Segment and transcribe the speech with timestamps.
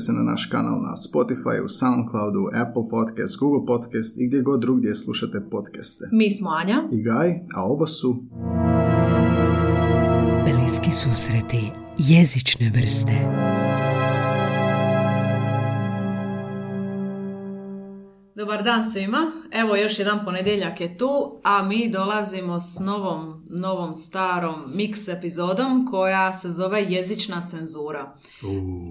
[0.00, 4.60] pretplatite se na naš kanal na Spotify, Soundcloudu, Apple Podcast, Google Podcast i gdje god
[4.60, 6.04] drugdje slušate podcaste.
[6.12, 6.82] Mi smo Anja.
[6.92, 8.22] I Gaj, a ovo su
[10.44, 13.59] Bliski susreti jezične vrste.
[18.50, 19.32] Dobar dan svima.
[19.50, 25.86] Evo još jedan ponedjeljak je tu, a mi dolazimo s novom, novom starom mix epizodom
[25.90, 28.14] koja se zove jezična cenzura.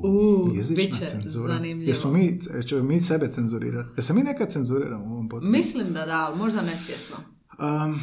[0.03, 1.53] U, jezična bit će cenzura.
[1.53, 1.89] zanimljivo.
[1.89, 3.89] Jesmo mi, ćemo mi sebe cenzurirati?
[3.97, 5.51] Jesam mi nekad cenzuriramo u ovom podcastu?
[5.51, 7.15] Mislim da da, ali možda nesvjesno.
[7.59, 7.99] Um,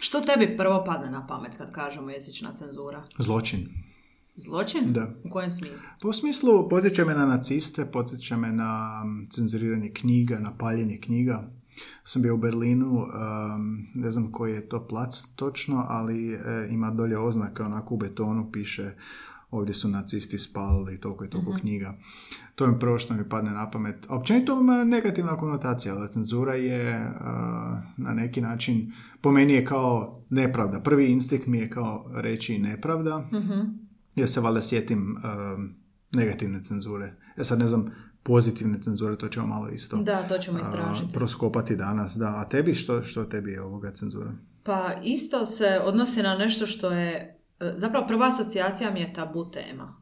[0.00, 3.02] Što tebi prvo padne na pamet kad kažemo jezična cenzura?
[3.18, 3.89] zločin.
[4.44, 4.92] Zločin?
[4.92, 5.14] Da.
[5.24, 5.88] U kojem smislu?
[6.02, 10.98] Pa u smislu, podsjeća me na naciste, podsjeća me na mm, cenzuriranje knjiga, na paljenje
[11.00, 11.50] knjiga.
[12.04, 13.06] Sam bio u Berlinu, um,
[13.94, 16.38] ne znam koji je to plac točno, ali e,
[16.70, 18.94] ima dolje oznaka, onako u betonu piše
[19.50, 21.94] ovdje su nacisti spalili toliko i toliko knjiga.
[22.54, 24.06] To je prvo što mi padne na pamet.
[24.08, 27.20] Općenito ima negativna konotacija, ali cenzura je uh,
[27.96, 30.80] na neki način, po meni je kao nepravda.
[30.80, 33.28] Prvi instinkt mi je kao reći nepravda,
[34.20, 35.74] ja se valjda sjetim um,
[36.12, 37.16] negativne cenzure.
[37.36, 37.90] Ja sad ne znam
[38.22, 41.14] pozitivne cenzure, to ćemo malo isto Da, to ćemo a, istražiti.
[41.14, 42.14] proskopati danas.
[42.16, 44.32] Da, a tebi što, što tebi je ovoga cenzura?
[44.62, 49.50] Pa isto se odnosi na nešto što je, e, zapravo prva asocijacija mi je tabu
[49.50, 50.00] tema.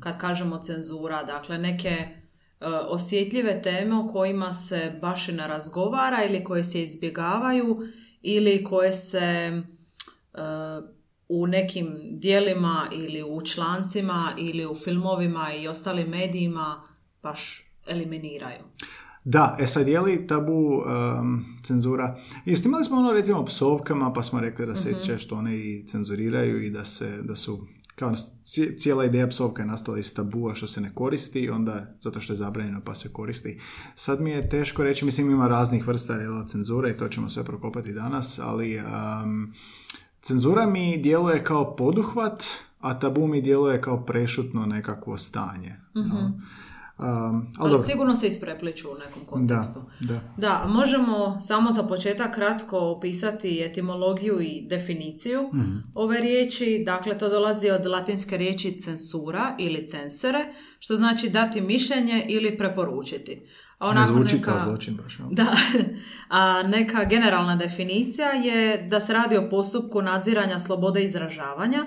[0.00, 2.08] Kad kažemo cenzura, dakle neke
[2.88, 7.78] osjetljive teme o kojima se baš i ne razgovara ili koje se izbjegavaju
[8.22, 9.62] ili koje se
[11.28, 16.82] u nekim dijelima ili u člancima ili u filmovima i ostalim medijima
[17.22, 18.60] baš eliminiraju.
[19.24, 22.16] Da, e sad je li tabu um, cenzura?
[22.44, 24.98] Jeste imali smo ono recimo o psovkama pa smo rekli da se Mhm.
[25.06, 29.66] često one i cenzuriraju i da se da su kao ci- cijela ideja psovka je
[29.66, 33.60] nastala iz tabua što se ne koristi, onda zato što je zabranjeno pa se koristi.
[33.94, 36.14] Sad mi je teško reći, mislim ima raznih vrsta
[36.46, 39.52] cenzure i to ćemo sve prokopati danas, ali um,
[40.24, 42.44] cenzura mi djeluje kao poduhvat,
[42.80, 45.76] a tabu mi djeluje kao prešutno nekakvo stanje.
[45.94, 46.32] no.
[46.98, 49.80] Um, ali Ali sigurno se isprepliču u nekom kontekstu.
[50.00, 50.20] Da, da.
[50.36, 55.76] Da, možemo samo za početak kratko opisati etimologiju i definiciju Mhm.
[55.94, 56.82] ove riječi.
[56.86, 60.44] Dakle, to dolazi od latinske riječi censura ili censere,
[60.78, 63.46] što znači dati mišljenje ili preporučiti.
[63.78, 65.18] A Ne onako zvuči neka- kao zločin baš.
[65.18, 65.28] jel?
[65.30, 65.46] Da,
[66.30, 71.84] a neka generalna definicija je da se radi o postupku nadziranja slobode izražavanja.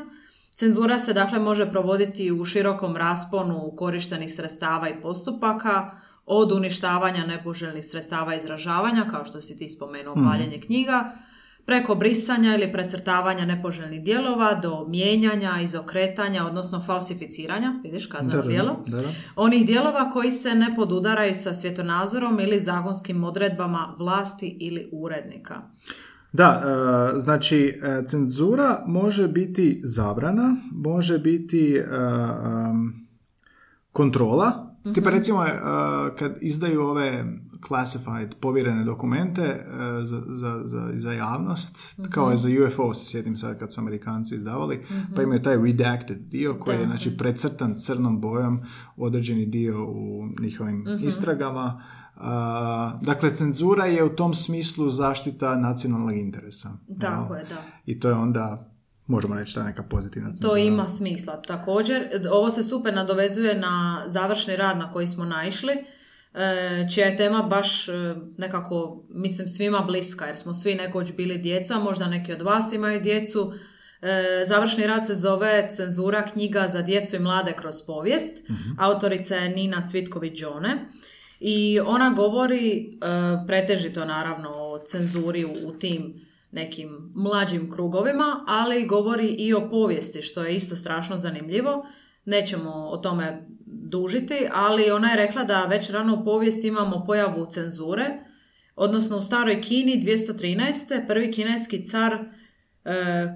[0.51, 5.91] Cenzura se dakle može provoditi u širokom rasponu korištenih sredstava i postupaka,
[6.25, 11.11] od uništavanja nepoželjnih sredstava izražavanja, kao što si ti spomenuo, paljenje knjiga,
[11.67, 18.85] preko brisanja ili precrtavanja nepoželjnih dijelova do mijenjanja, izokretanja, odnosno falsificiranja, vidiš kazneno djelo,
[19.35, 25.61] onih dijelova koji se ne podudaraju sa svjetonazorom ili zakonskim odredbama vlasti ili urednika.
[26.33, 26.63] Da,
[27.15, 31.83] e, znači e, cenzura može biti zabrana, može biti e,
[33.91, 34.75] kontrola.
[34.93, 35.51] Tipa recimo e,
[36.19, 37.23] kad izdaju ove
[37.67, 39.65] classified, povjerene dokumente e,
[40.03, 44.35] za, za, za, za javnost, kao je za UFO, se sjetim sad kad su Amerikanci
[44.35, 48.59] izdavali, pa imaju taj redacted dio koji je znači precrtan crnom bojom
[48.95, 51.83] određeni dio u njihovim istragama.
[53.01, 56.69] dakle, cenzura je u tom smislu zaštita nacionalnog interesa.
[56.99, 57.63] Tako je, da.
[57.85, 58.73] I to je onda
[59.07, 60.49] možemo reći da je neka pozitivna cenzura.
[60.49, 61.41] To ima smisla.
[61.41, 65.73] Također, ovo se super nadovezuje na završni rad na koji smo naišli,
[66.93, 67.91] čija je tema baš e,
[68.37, 73.01] nekako, mislim, svima bliska, jer smo svi nekoć bili djeca, možda neki od vas imaju
[73.01, 73.53] djecu.
[74.01, 78.49] E, završni rad se zove Cenzura knjiga za djecu i mlade kroz povijest.
[78.49, 80.87] uh Autorica je Nina Cvitković-Đone.
[81.39, 82.91] I ona govori
[83.47, 86.13] pretežito naravno o cenzuri u tim
[86.51, 91.85] nekim mlađim krugovima, ali govori i o povijesti, što je isto strašno zanimljivo.
[92.25, 93.47] Nećemo o tome
[93.89, 98.05] dužiti, ali ona je rekla da već rano u povijesti imamo pojavu cenzure,
[98.75, 101.07] odnosno u staroj Kini 213.
[101.07, 102.91] prvi kineski car uh,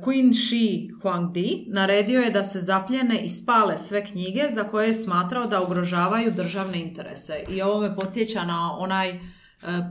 [0.06, 4.94] Qin Shi Huangdi naredio je da se zapljene i spale sve knjige za koje je
[4.94, 7.44] smatrao da ugrožavaju državne interese.
[7.50, 9.41] I ovo me podsjeća na onaj E,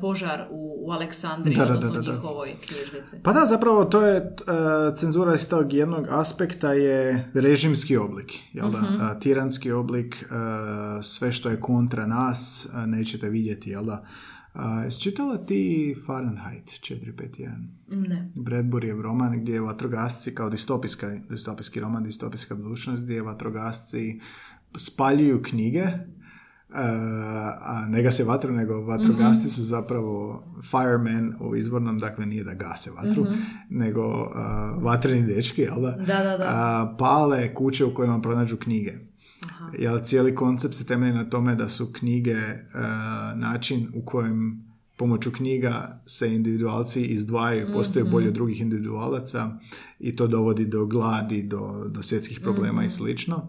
[0.00, 3.16] požar u, u Aleksandriji, da, odnosno da, njihovoj knjižnici.
[3.22, 8.70] Pa da, zapravo to je uh, cenzura iz tog jednog aspekta je režimski oblik, jel
[8.70, 8.78] da?
[8.78, 10.24] Uh, tiranski oblik,
[11.02, 14.06] sve što je kontra nas nećete vidjeti, jel da?
[14.84, 17.50] Jesi čitala ti Fahrenheit 451?
[17.88, 18.30] Ne.
[18.34, 20.50] Bradburyjev roman gdje je vatrogasci kao
[21.30, 24.20] distopijski roman, distopijska budućnost gdje vatrogasci
[24.76, 25.86] spaljuju knjige
[26.72, 29.54] a ne gase vatru, nego vatrogasci mhm.
[29.54, 33.34] su zapravo firemen u izvornom, dakle nije da gase vatru, mhm.
[33.70, 35.90] nego uh, vatreni dečki, jel da?
[35.90, 36.96] Da, da, da.
[36.98, 38.92] pale kuće u kojima pronađu knjige.
[39.50, 39.70] Aha.
[39.78, 42.36] Jel, cijeli koncept se temelji na tome da su knjige
[43.34, 44.70] način u kojem
[45.00, 49.58] pomoću knjiga se individualci izdvajaju, postaju bolji od drugih individualaca
[49.98, 53.48] i to dovodi do gladi, do, do svjetskih problema i slično.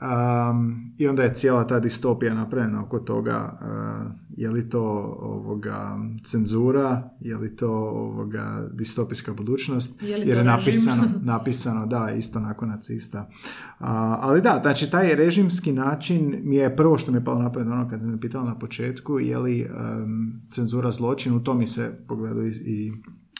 [0.00, 4.82] Um, I onda je cijela ta distopija napravljena oko toga uh, je li to
[5.20, 12.40] ovoga cenzura, je li to ovoga distopijska budućnost, je jer je napisano, napisano, da, isto
[12.40, 13.28] nakon nacista.
[13.30, 13.86] Uh,
[14.20, 17.88] ali da, znači taj režimski način mi je prvo što mi je palo na ono
[17.90, 22.04] kad sam me pitala na početku, je li um, cenzura zločin, u to mi se
[22.08, 22.92] pogledaju i, i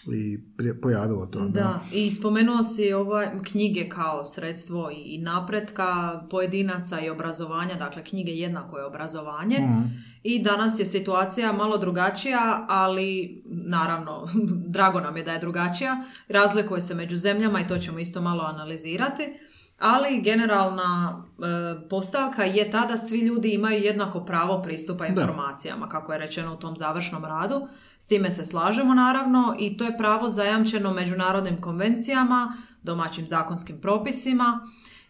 [0.07, 0.39] i
[0.83, 1.41] pojavilo to.
[1.41, 8.33] Da, i spomenuo si ove knjige kao sredstvo i napretka pojedinaca i obrazovanja, dakle knjige
[8.33, 9.59] jednako je obrazovanje.
[9.59, 9.81] Mhm.
[10.23, 14.27] I danas je situacija malo drugačija, ali naravno,
[14.75, 16.05] drago nam je da je drugačija.
[16.29, 19.35] Razlikuje se među zemljama i to ćemo isto malo analizirati
[19.81, 26.13] ali generalna e, postavka je ta da svi ljudi imaju jednako pravo pristupa informacijama, kako
[26.13, 27.67] je rečeno u tom završnom radu.
[27.99, 34.61] S time se slažemo naravno i to je pravo zajamčeno međunarodnim konvencijama, domaćim zakonskim propisima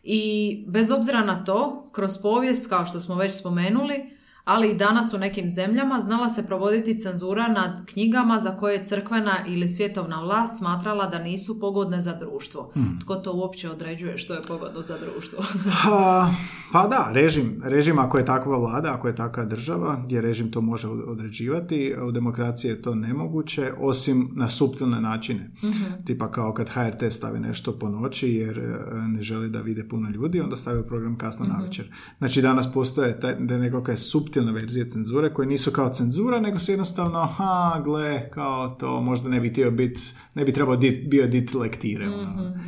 [0.02, 4.19] i bez obzira na to, kroz povijest, kao što smo već spomenuli,
[4.50, 8.84] ali i danas u nekim zemljama znala se provoditi cenzura nad knjigama za koje je
[8.84, 12.70] crkvena ili svjetovna vlast smatrala da nisu pogodne za društvo.
[12.74, 12.98] Hmm.
[13.00, 15.44] Tko to uopće određuje što je pogodno za društvo?
[15.84, 16.30] pa,
[16.72, 17.62] pa da, režim.
[17.64, 22.12] Režim ako je takva vlada, ako je takva država, gdje režim to može određivati, u
[22.12, 25.50] demokraciji je to nemoguće, osim na suptilne načine.
[25.62, 28.62] uh Tipa kao kad HRT stavi nešto po noći jer e,
[29.08, 31.92] ne želi da vide puno ljudi, onda stavi program kasno uh na večer.
[32.18, 33.96] Znači danas postoje taj, da je nekakve
[34.40, 39.28] suptilne verzije cenzure koje nisu kao cenzura, nego su jednostavno, ha, gle, kao to možda
[39.28, 40.02] ne bi htio biti,
[40.34, 42.06] ne bi trebao dit, bio dit lektire.
[42.06, 42.60] mm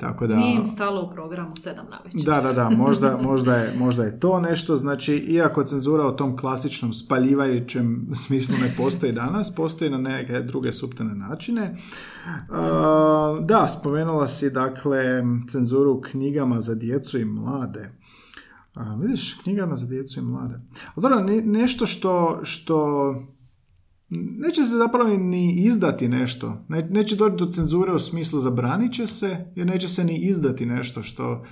[0.00, 0.36] Tako da...
[0.36, 2.20] Nije im stalo u programu 7 na večer.
[2.20, 6.36] Da, da, da, možda, možda, je, možda je to nešto, znači, iako cenzura u tom
[6.36, 11.76] klasičnom spaljivajućem smislu ne postoji danas, postoji na neke druge suptilne načine.
[13.40, 17.95] da, spomenula si, dakle, cenzuru knjigama za djecu i mlade.
[18.76, 20.54] A, vidiš, knjigama za djecu i mlade.
[20.94, 23.14] Ali dobro, nešto što, što
[24.08, 26.64] neće se zapravo ni izdati nešto.
[26.68, 30.66] Ne, neće doći do cenzure u smislu zabranit će se, jer neće se ni izdati
[30.66, 31.44] nešto što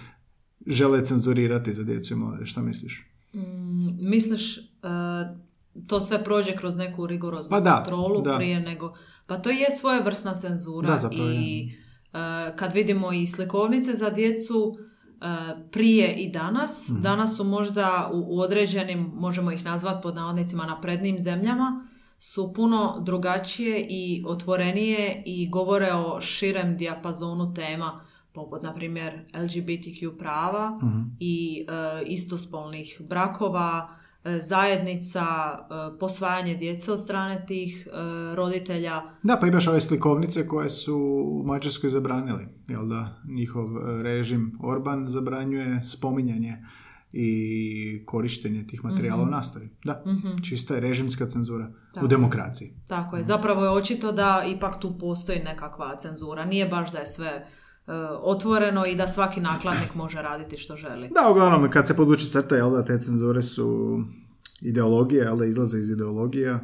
[0.66, 2.46] žele cenzurirati za djecu i mlade.
[2.46, 3.10] Šta misliš?
[3.34, 5.38] Mm, misliš, uh,
[5.88, 8.36] to sve prođe kroz neku rigoroznu pa da, kontrolu da.
[8.36, 8.94] prije nego...
[9.26, 11.72] Pa to je svojevrsna cenzura da, zapravo, i
[12.12, 14.76] uh, kad vidimo i slikovnice za djecu,
[15.70, 16.88] prije i danas.
[16.90, 17.02] Mhm.
[17.02, 21.86] Danas su možda u, određenim, možemo ih nazvati pod navodnicima, naprednim zemljama,
[22.18, 28.00] su puno drugačije i otvorenije i govore o širem dijapazonu tema
[28.32, 31.00] poput, na primjer, LGBTQ prava mhm.
[31.20, 34.03] i e, istospolnih brakova, e,
[34.40, 37.88] zajednica, e, posvajanje djece od strane tih
[38.34, 39.02] roditelja.
[39.22, 43.22] Da, pa imaš ove slikovnice koje su u Mađarskoj zabranili, jel da?
[43.28, 43.66] Njihov
[44.02, 46.56] režim Orban zabranjuje spominjanje
[47.16, 49.34] i korištenje tih materijala u mhm.
[49.34, 49.68] nastavi.
[49.84, 52.72] Da, mm čista je režimska cenzura u demokraciji.
[52.88, 53.22] Tako je.
[53.22, 56.44] Zapravo je očito da ipak tu postoji nekakva cenzura.
[56.44, 57.44] Nije baš da je sve e,
[58.22, 61.10] otvoreno i da svaki nakladnik može raditi što želi.
[61.14, 64.00] Da, uglavnom, kad se podvuči crta, jel da, te cenzure su
[64.60, 66.60] ideologije, jel da izlaze iz ideologija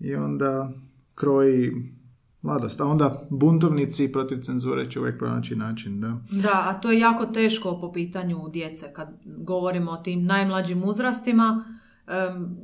[0.00, 0.72] i onda
[1.14, 1.72] kroji
[2.42, 2.80] mladost.
[2.80, 6.16] A onda buntovnici protiv cenzure će uvijek pronaći način, da.
[6.30, 8.92] Da, a to je jako teško po pitanju djece.
[8.92, 11.64] Kad govorimo o tim najmlađim uzrastima,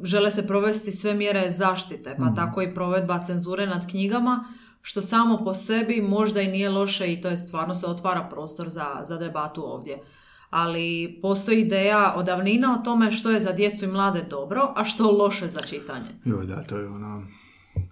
[0.03, 2.35] žele se provesti sve mjere zaštite, pa mhm.
[2.35, 4.45] tako i provedba cenzure nad knjigama,
[4.83, 8.69] što samo po sebi možda i nije loše i to je stvarno se otvara prostor
[8.69, 10.03] za, za debatu ovdje.
[10.51, 14.85] Ali postoji ideja od davnina o tome što je za djecu i mlade dobro, a
[14.85, 16.21] što loše za čitanje.
[16.25, 17.23] Joj, da, to je ono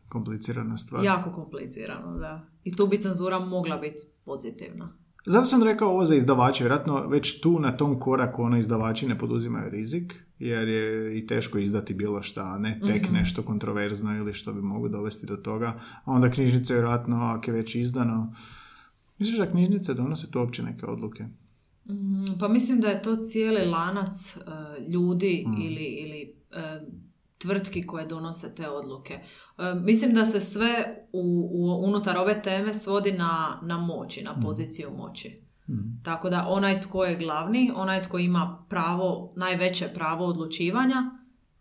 [0.09, 1.04] komplicirana stvar.
[1.04, 2.47] Jako komplicirano, da.
[2.64, 4.97] I tu bi cenzura mogla biti pozitivna.
[5.31, 6.65] Zato sam rekao ovo za izdavače.
[6.65, 11.59] Vjerojatno već tu na tom koraku ono izdavači ne poduzimaju rizik, jer je i teško
[11.59, 15.81] izdati bilo šta, ne tek mm nešto kontroverzno ili što bi moglo dovesti do toga.
[16.05, 18.33] A onda knjižnice vjerojatno, ako je već izdano,
[19.19, 21.25] misliš da knjižnice donose tu uopće neke odluke?
[21.89, 25.63] Mm, pa mislim da je to cijeli lanac uh, ljudi mm.
[25.63, 27.08] ili, ili uh,
[27.38, 29.14] tvrtki koje donose te odluke.
[29.14, 34.33] E, mislim da se sve u, u, unutar ove teme svodi na, na moći, na
[34.33, 34.40] mhm.
[34.40, 35.42] poziciju moći.
[35.68, 36.02] Mm.
[36.04, 41.11] Tako da onaj tko je glavni, onaj tko ima pravo, najveće pravo odlučivanja,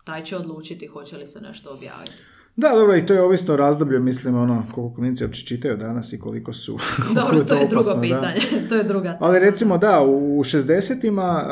[0.03, 2.23] taj će odlučiti hoće li se nešto objaviti.
[2.57, 6.13] Da, dobro, i to je ovisno o razdoblju, mislim, ono, koliko klinici uopće čitaju danas
[6.13, 6.77] i koliko su...
[7.15, 11.43] Dobro, to, je drugo pitanje, to je druga Ali recimo, da, u 60-ima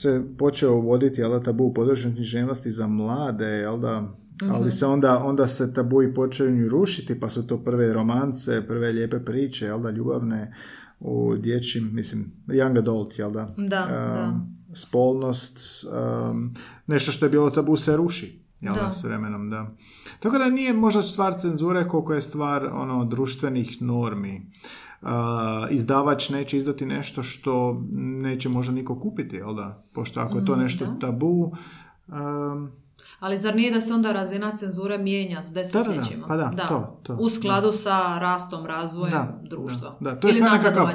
[0.00, 4.02] se počeo uvoditi, jel da, tabu područne književnosti za mlade, jel da,
[4.50, 4.70] ali mhm.
[4.70, 9.66] se onda, onda se tabu počinju rušiti, pa su to prve romance, prve lijepe priče,
[9.66, 10.54] jel da, ljubavne,
[11.00, 13.54] u dječjim, mislim, young adult, jel da?
[13.56, 14.40] Da, da.
[14.74, 15.86] Spolnost,
[16.86, 18.92] nešto što je bilo tabu se ruši jel da.
[18.92, 19.66] s vremenom, da.
[20.20, 24.50] Tako da nije možda stvar cenzure koliko je stvar ono društvenih normi.
[25.02, 25.08] Uh,
[25.70, 29.82] izdavač neće izdati nešto što neće možda niko kupiti, jel da?
[29.94, 31.52] Pošto ako je to mm, nešto tabu,
[32.08, 32.70] um,
[33.18, 36.26] ali zar nije da se onda razina cenzure mijenja s desetljećima?
[36.26, 39.96] Da, da, da, pa da, To, to, U skladu sa rastom, razvojem društva.
[40.00, 40.42] Da, to je Ili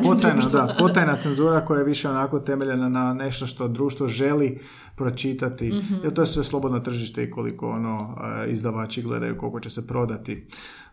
[0.03, 4.59] potajna, da, potajna cenzura koja je više onako temeljena na nešto što društvo želi
[4.95, 5.69] pročitati.
[5.69, 9.69] mm Jer to je sve slobodno tržište i koliko ono e, izdavači gledaju koliko će
[9.69, 10.47] se prodati.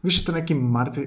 [0.04, 0.54] Više to neki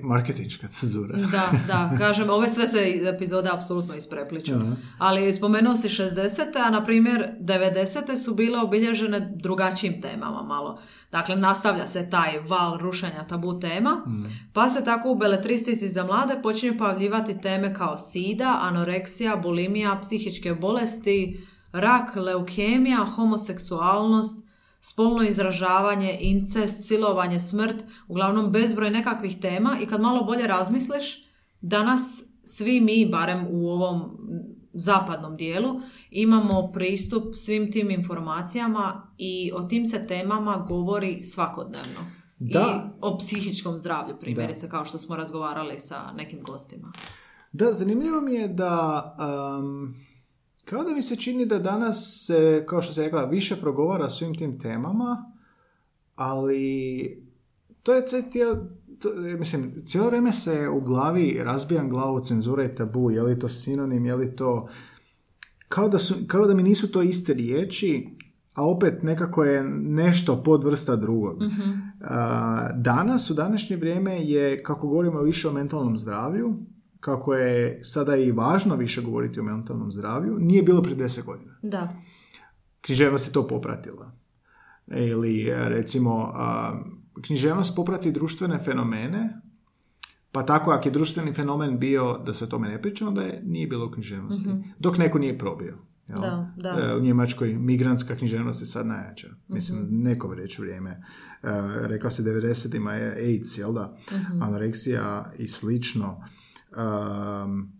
[0.03, 1.17] marketinška cenzura.
[1.17, 4.53] Da, da, kažem, ove sve se epizode apsolutno isprepliču.
[4.97, 6.41] Ali spomenuo si 60.
[6.65, 8.23] a na primjer 90.
[8.25, 10.79] su bile obilježene drugačijim temama malo.
[11.11, 14.25] Dakle, nastavlja se taj val rušenja tabu tema, mm.
[14.53, 20.53] pa se tako u beletristici za mlade počinju pojavljivati teme kao sida, anoreksija, bulimija, psihičke
[20.53, 24.46] bolesti, rak, leukemija, homoseksualnost,
[24.79, 31.23] spolno izražavanje, incest, silovanje, smrt, uglavnom bezbroj nekakvih tema i kad malo bolje razmisliš,
[31.61, 34.17] danas svi mi, barem u ovom
[34.73, 35.81] zapadnom dijelu,
[36.11, 41.99] imamo pristup svim tim informacijama i o tim se temama govori svakodnevno.
[42.39, 42.59] Da.
[42.59, 46.91] I o psihičkom zdravlju, primjerice, kao što smo razgovarali sa nekim gostima.
[47.51, 49.03] Da, zanimljivo mi je da
[49.59, 49.95] um,
[50.69, 54.35] kao da mi se čini da danas se, kao što se rekla, više progovara svim
[54.35, 55.31] tim temama,
[56.15, 57.27] ali
[57.83, 58.05] to je
[58.99, 59.09] to,
[59.39, 64.05] mislim, cijelo vrijeme se u glavi razbijam glavu cenzura i tabu, je li to sinonim,
[64.05, 64.67] je li to
[65.67, 68.09] kao da, su, kao da mi nisu to iste riječi,
[68.55, 71.43] a opet nekako je nešto podvrsta drugog.
[71.43, 71.87] mm
[72.75, 76.57] Danas, u današnje vrijeme je, kako govorimo više o mentalnom zdravlju,
[76.99, 81.57] kako je sada i važno više govoriti o mentalnom zdravlju, nije bilo prije deset godina.
[81.61, 81.95] Da.
[82.81, 84.11] Književnost je to popratila.
[84.87, 86.33] Ili recimo
[87.21, 89.41] književnost poprati društvene fenomene,
[90.31, 93.67] pa tako ako je društveni fenomen bio da se tome ne priča, onda je, nije
[93.67, 94.49] bilo književnosti.
[94.49, 95.77] mm Dok neko nije probio.
[96.07, 96.19] Jel?
[96.19, 96.69] Da, da.
[96.69, 99.27] E, u Njemačkoj migrantska književnost je sad najjača.
[99.47, 100.89] Mislim, mm neko reći vrijeme.
[100.89, 101.01] E,
[101.87, 103.97] rekla se 90-ima je AIDS, jel da?
[104.11, 106.23] mm Anoreksija i slično.
[106.77, 107.71] Um,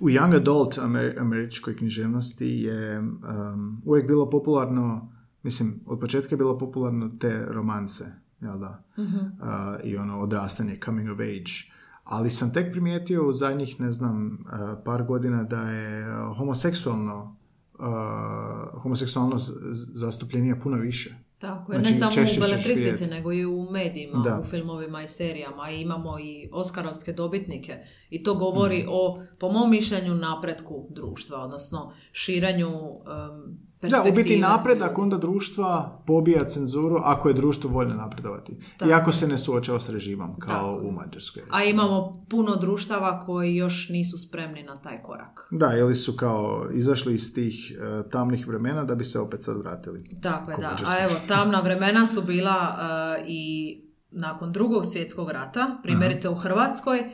[0.00, 0.78] u Young Adult
[1.18, 5.12] američkoj književnosti je um, uvijek bilo popularno,
[5.42, 8.04] mislim, od početka je bilo popularno te romance,
[8.40, 8.84] jel da?
[8.98, 9.16] Mhm.
[9.16, 11.72] Uh, I ono odrastanje, coming of age.
[12.04, 14.38] Ali sam tek primijetio u zadnjih, ne znam, uh,
[14.84, 17.36] par godina da je homoseksualno
[17.78, 19.52] uh, homoseksualnost
[19.94, 21.16] zastupljenija puno više.
[21.42, 24.40] Tako je, ne Znači, samo češće u beletristici, nego i u medijima, Da.
[24.40, 25.70] u filmovima i serijama.
[25.70, 27.78] I imamo i Oskarovske dobitnike.
[28.10, 34.38] I to govori o, po mom mišljenju, napretku društva, odnosno širenju um, Da, u biti
[34.38, 38.56] napredak onda društva pobija cenzuru ako je društvo voljno napredovati.
[38.76, 40.86] Tako I ako se ne suočava s režimom, kao Tako.
[40.86, 41.42] u Mađarskoj.
[41.50, 45.48] A imamo puno društava koji još nisu spremni na taj korak.
[45.50, 49.56] Da, ili su kao izašli iz tih e, tamnih vremena da bi se opet sad
[49.56, 50.04] vratili.
[50.22, 50.70] Tako je, Ko da.
[50.70, 50.96] Mađarska.
[50.96, 53.76] A evo, tamna vremena su bila uh, i
[54.10, 57.08] nakon drugog svjetskog rata, primjerice u Hrvatskoj, uh,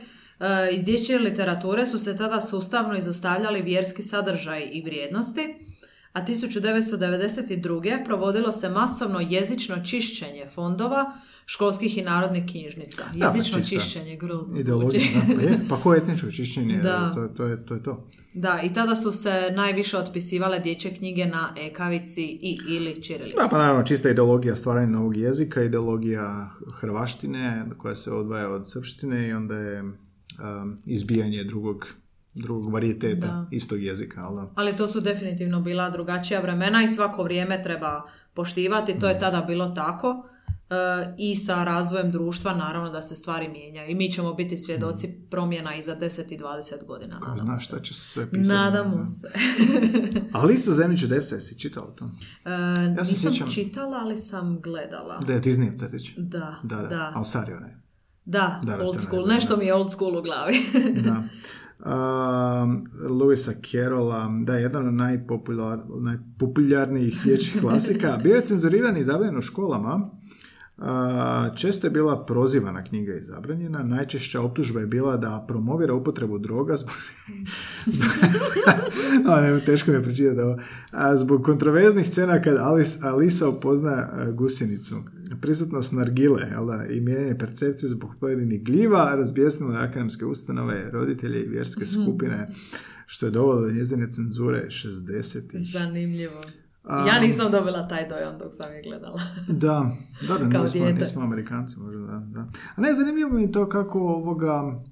[0.71, 5.68] iz dječje literature su se tada sustavno izostavljali vjerski sadržaj i vrijednosti,
[6.13, 8.05] a 1992.
[8.05, 11.13] provodilo se masovno jezično čišćenje fondova
[11.45, 13.03] školskih i narodnih knjižnica.
[13.15, 15.27] Da, Jezično čista čišćenje, grozno Ideologija, zvuči.
[15.27, 15.59] da, pa je.
[15.69, 17.11] Pa ko etničko čišćenje, Da.
[17.15, 18.07] to, to, je, to je to.
[18.33, 23.37] Da, i tada su se najviše otpisivale dječje knjige na ekavici i ili čirilici.
[23.37, 29.27] Da, pa naravno, čista ideologija stvaranja novog jezika, ideologija hrvaštine koja se odvaja od srpštine
[29.27, 29.95] i onda je um,
[30.85, 31.85] izbijanje drugog,
[32.39, 33.45] drugog varijeteta Da.
[33.51, 34.21] istog jezika.
[34.21, 34.51] Ali da.
[34.55, 38.01] Ali to su definitivno bila drugačija vremena i svako vrijeme treba
[38.33, 38.99] poštivati.
[38.99, 40.25] To je tada bilo tako.
[40.69, 40.75] E,
[41.17, 43.89] I sa razvojem društva naravno da se stvari mijenjaju.
[43.89, 47.19] I mi ćemo biti svjedoci promjena i za 10 i 20 godina.
[47.19, 48.47] Ko zna šta će se sve pisati.
[48.49, 49.27] Nadamo se.
[50.33, 52.05] Ali su zemlji čudesa, jesi čitala to?
[52.45, 52.51] E,
[52.97, 53.49] Ja se nisam sjećam.
[53.49, 55.19] čitala, ali sam gledala.
[55.19, 56.09] Da je Disney crtić.
[56.17, 57.23] Da, Da, da, da.
[57.23, 57.71] stari onaj.
[58.25, 59.27] Da, old ne, school.
[59.27, 60.53] Nešto mi je old school u glavi.
[61.03, 61.23] Da.
[61.85, 68.19] Um, Louisa Carrolla, da, jedan od najpopular, najpopularnijih dječjih klasika.
[68.23, 70.09] Bio je cenzuriran i zabranjen u školama.
[70.77, 70.85] Uh,
[71.55, 73.83] često je bila prozivana knjiga i zabranjena.
[73.83, 76.95] Najčešća optužba je bila da promovira upotrebu droga zbog...
[77.85, 78.09] zbog...
[79.27, 80.57] A, ne, teško mi je pročitati ovo.
[81.15, 84.95] Zbog kontroverznih scena kad Alice, Alisa upozna a, gusjenicu.
[85.41, 91.47] Prisutnost nargile da, i mijenjanje percepcije zbog pojedinih gljiva razbjesnilo je akademske ustanove, roditelje i
[91.47, 92.49] vjerske skupine,
[93.05, 95.71] što je dovelo do njezine cenzure 60-ih.
[95.71, 96.41] Zanimljivo.
[96.83, 99.21] A- Ja nisam dobila taj dojam dok sam je gledala.
[99.47, 99.95] Da,
[100.27, 102.47] dobro, nismo, nismo Amerikanci možda, da, da.
[102.75, 104.83] A ne, zanimljivo mi je to kako ovoga,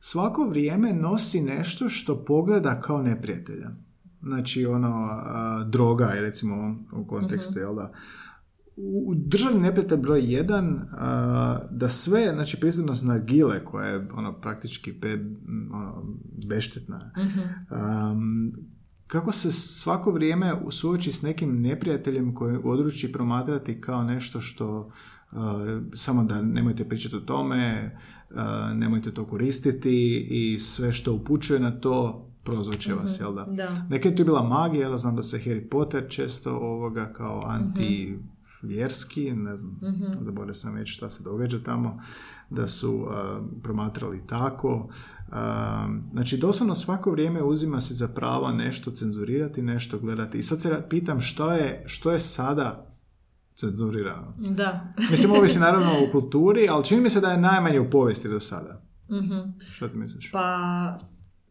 [0.00, 3.70] svako vrijeme nosi nešto što pogleda kao neprijatelja.
[4.22, 7.92] Znači, ono, a, droga je recimo u kontekstu, jel da,
[8.76, 14.92] u državni neprijatelj broj jedan, a, da sve, znači prisutnost nargile koja je ono praktički
[14.92, 15.12] be,
[15.72, 16.04] ono,
[16.46, 17.10] beštetna,
[17.70, 18.52] um,
[19.06, 24.78] kako se svako vrijeme suoči s nekim neprijateljem koji odruči promatrati kao nešto što
[25.32, 25.38] uh,
[25.94, 27.96] samo da nemojte pričati o tome,
[28.30, 28.36] uh,
[28.74, 33.44] nemojte to koristiti i sve što upućuje na to prozvaće vas, jel da?
[33.44, 33.86] Da.
[33.90, 38.18] Neka je tu bila magija, jel znam da se Harry Potter često ovoga kao anti
[38.62, 39.80] vjerski, ne znam,
[40.20, 42.00] zaboravio sam već šta se događa tamo,
[42.50, 43.10] da su uh,
[43.62, 44.88] promatrali tako.
[45.28, 45.34] Uh,
[46.12, 50.38] znači, doslovno svako vrijeme uzima se za pravo nešto cenzurirati, nešto gledati.
[50.38, 52.86] I sad se pitam što je, što je sada
[53.54, 54.34] cenzurirano.
[54.38, 54.94] Da.
[55.10, 58.40] Mislim, ovisi naravno u kulturi, ali čini mi se da je najmanje u povijesti do
[58.40, 58.82] sada.
[59.74, 60.30] Što ti misliš?
[60.32, 60.98] Pa,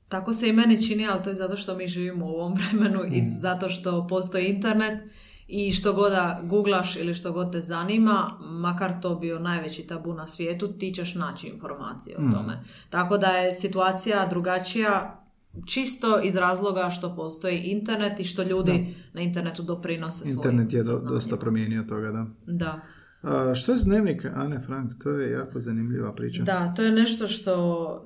[0.07, 2.99] tako se i meni čini, ali to je zato što mi živimo u ovom vremenu
[3.11, 5.11] i zato što postoji internet
[5.51, 10.13] i što god da googlaš ili što god te zanima, makar to bio najveći tabu
[10.13, 12.59] na svijetu, ti ćeš naći informacije o tome.
[12.89, 15.21] Tako da je situacija drugačija
[15.65, 18.73] čisto iz razloga što postoji internet i što ljudi
[19.13, 22.25] na internetu doprinose svojim Internet je do- dosta promijenio toga, da.
[22.47, 22.79] Da.
[23.21, 24.91] A, što je dnevnik Ane Frank?
[25.03, 26.43] To je jako zanimljiva priča.
[26.43, 27.55] Da, to je nešto što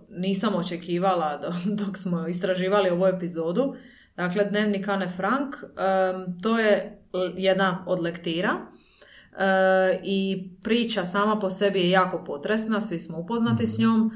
[0.09, 1.53] nisam očekivala do-
[1.85, 3.73] dok smo istraživali ovu epizodu.
[4.15, 7.02] Dakle, Dnevnik Ane Frank, em, to je
[7.37, 13.67] jedna od lektira e, i priča sama po sebi je jako potresna, svi smo upoznati
[13.67, 14.11] s njom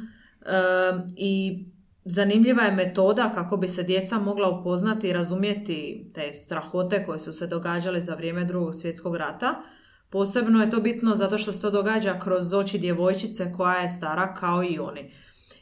[0.47, 1.65] Em, i
[2.05, 7.33] zanimljiva je metoda kako bi se djeca mogla upoznati i razumjeti te strahote koje su
[7.33, 9.61] se događale za vrijeme drugog svjetskog rata.
[10.09, 14.33] Posebno je to bitno zato što se to događa kroz oči djevojčice koja je stara
[14.33, 15.11] kao i oni.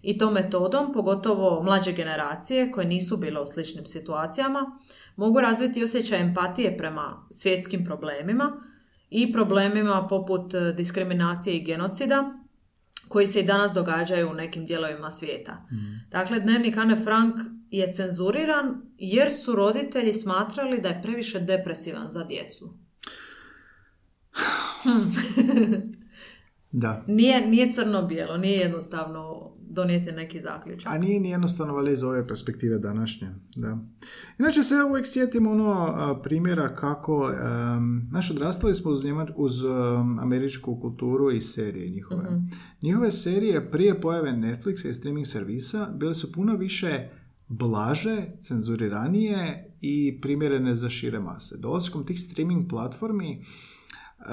[0.07, 4.79] I to metodom, pogotovo mlađe generacije koje nisu bile u sličnim situacijama,
[5.15, 8.61] mogu razviti osjećaj empatije prema svjetskim problemima
[9.09, 12.33] i problemima poput e, diskriminacije i genocida
[13.07, 15.67] koji se i danas događaju u nekim dijelovima svijeta.
[16.11, 17.35] Dakle, dnevnik Anne Frank
[17.69, 22.73] je cenzuriran jer su roditelji smatrali da je previše depresivan za djecu.
[26.77, 27.03] Da.
[27.07, 30.93] Nije, nije crno-bijelo, nije jednostavno donijeti neki zaključak.
[30.93, 33.27] A nije ni jednostavno valjda iz ove perspektive današnje.
[33.55, 33.77] Da.
[34.39, 39.53] Inače se uvijek sjetim ono primjera kako, um, naš odrastali smo uz, uz
[40.21, 42.23] američku kulturu i serije njihove.
[42.23, 42.45] Mhm.
[42.81, 47.09] Njihove serije prije pojave Netflixa i streaming servisa bile su puno više
[47.47, 51.57] blaže, cenzuriranije i primjerene za šire mase.
[51.57, 53.41] Dolaskom tih streaming platformi
[54.19, 54.25] uh,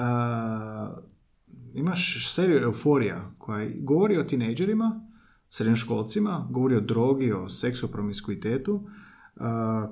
[1.73, 5.07] imaš seriju Euforija koja govori o tinejdžerima,
[5.53, 9.43] srednjoškolcima, govori o drogi, o seksu, o promiskuitetu, uh,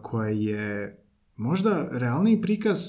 [0.02, 0.98] koja je
[1.36, 2.80] možda realniji prikaz,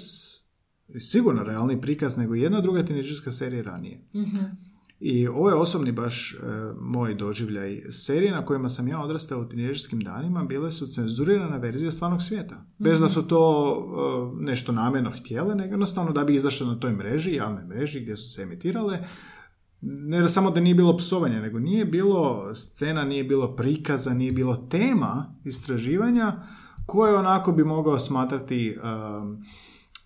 [0.98, 4.00] sigurno realniji prikaz nego jedna druga tinejdžerska serija ranije.
[4.14, 4.72] mm
[5.04, 6.36] i ovo je osobni baš e,
[6.80, 7.82] moj doživljaj.
[7.90, 12.64] Serije na kojima sam ja odrastao u tinežerskim danima bile su cenzurirana verzija stvarnog svijeta.
[12.78, 16.92] Bez da su to e, nešto namjerno htjele, nego jednostavno da bi izašle na toj
[16.92, 18.98] mreži, javnoj mreži gdje su se emitirale.
[19.82, 24.32] Ne da samo da nije bilo psovanja, nego nije bilo scena, nije bilo prikaza, nije
[24.32, 26.32] bilo tema istraživanja
[26.86, 29.44] koje onako bi mogao smatrati um,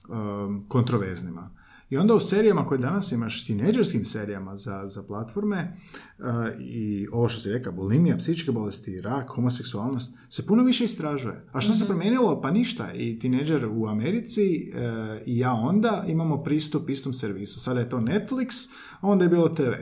[0.09, 1.51] um, kontroverznima.
[1.91, 5.77] I onda u serijama koje danas imaš, tineđerskim serijama za, za platforme
[6.19, 6.25] uh,
[6.61, 11.47] i ovo što si rekao, bulimija, psihičke bolesti, rak, homoseksualnost, se puno više istražuje.
[11.53, 11.87] A što se mhm.
[11.87, 12.41] promijenilo?
[12.41, 12.93] Pa ništa.
[12.93, 14.81] I tineđer u Americi uh,
[15.27, 17.61] i ja onda imamo pristup istom servisu.
[17.61, 18.71] Sada je to Netflix,
[19.01, 19.73] a onda je bilo TV.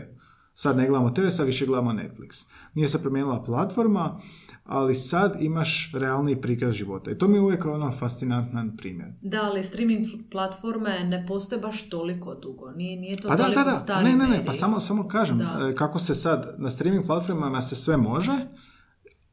[0.55, 2.47] Sad ne gledamo TV, sad više gledamo Netflix.
[2.75, 4.21] Nije se promijenila platforma,
[4.65, 7.11] ali sad imaš realni prikaz života.
[7.11, 9.09] I to mi je uvijek ono fascinantan primjer.
[9.23, 12.71] Da, ali streaming platforme ne postoje baš toliko dugo.
[12.71, 14.03] Nije, nije to pa toliko da, da, da.
[14.03, 17.77] Ne, ne, ne, pa samo, samo kažem e, kako se sad na streaming platformama se
[17.77, 18.33] sve može,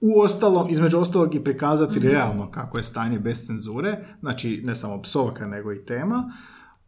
[0.02, 4.76] u ostalom, između ostalog i prikazati mm realno kako je stanje bez cenzure, znači ne
[4.76, 6.34] samo psovka nego i tema,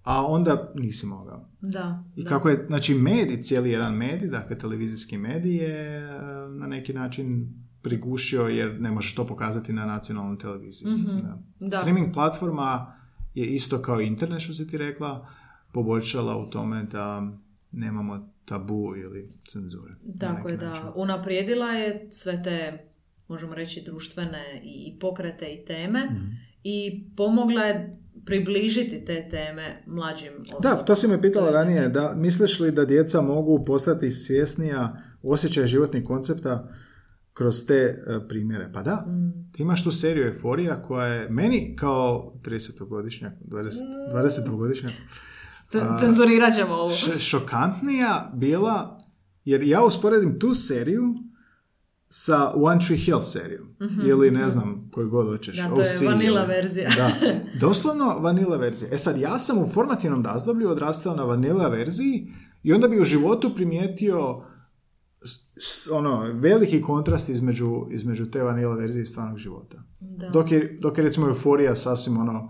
[0.04, 1.50] a onda nisi mogao.
[1.62, 2.04] Da.
[2.16, 6.12] I kako je, znači medij, cijeli jedan medij, dakle televizijski medij je e,
[6.50, 7.54] na neki način
[7.84, 10.92] prigušio jer ne možeš to pokazati na nacionalnoj televiziji.
[10.92, 11.22] mm
[11.60, 11.78] Da.
[11.78, 12.94] Streaming platforma
[13.34, 15.28] je isto kao internet što si ti rekla,
[15.72, 17.32] poboljšala u tome da
[17.72, 19.96] nemamo tabu ili cenzure.
[20.20, 20.94] Tako je, da.
[20.96, 22.88] Unaprijedila je sve te,
[23.28, 26.26] možemo reći, društvene i pokrete i teme mhm.
[26.64, 30.76] i pomogla je približiti te teme mlađim osobama.
[30.76, 31.90] Da, to si me pitala ranije.
[31.90, 36.70] Da, misliš li da djeca mogu postati svjesnija osjećaja životnih koncepta
[37.34, 38.72] kroz te e, primjere.
[38.74, 39.52] Pa da, mm.
[39.52, 43.72] ti imaš tu seriju Euforija koja je meni kao 30-godišnjak, 20,
[44.16, 44.92] 20-godišnjak,
[46.00, 46.90] cenzurirat ćemo ovo.
[47.18, 49.02] šokantnija bila,
[49.46, 51.04] jer ja usporedim tu seriju
[52.16, 53.68] sa One Tree Hill serijom.
[53.82, 55.58] mm Ili ne znam koju god hoćeš.
[55.58, 56.90] Da, to je vanila verzija.
[56.98, 57.12] da,
[57.68, 58.90] doslovno vanila verzija.
[58.94, 63.04] E sad, ja sam u formativnom razdoblju odrastao na vanila verziji i onda bi u
[63.04, 64.44] životu primijetio
[65.92, 69.78] ono, veliki kontrast između, između te vanila verzije i stvarnog života.
[70.00, 70.30] Da.
[70.30, 72.50] Dok, je, dok je recimo euforija sasvim ono,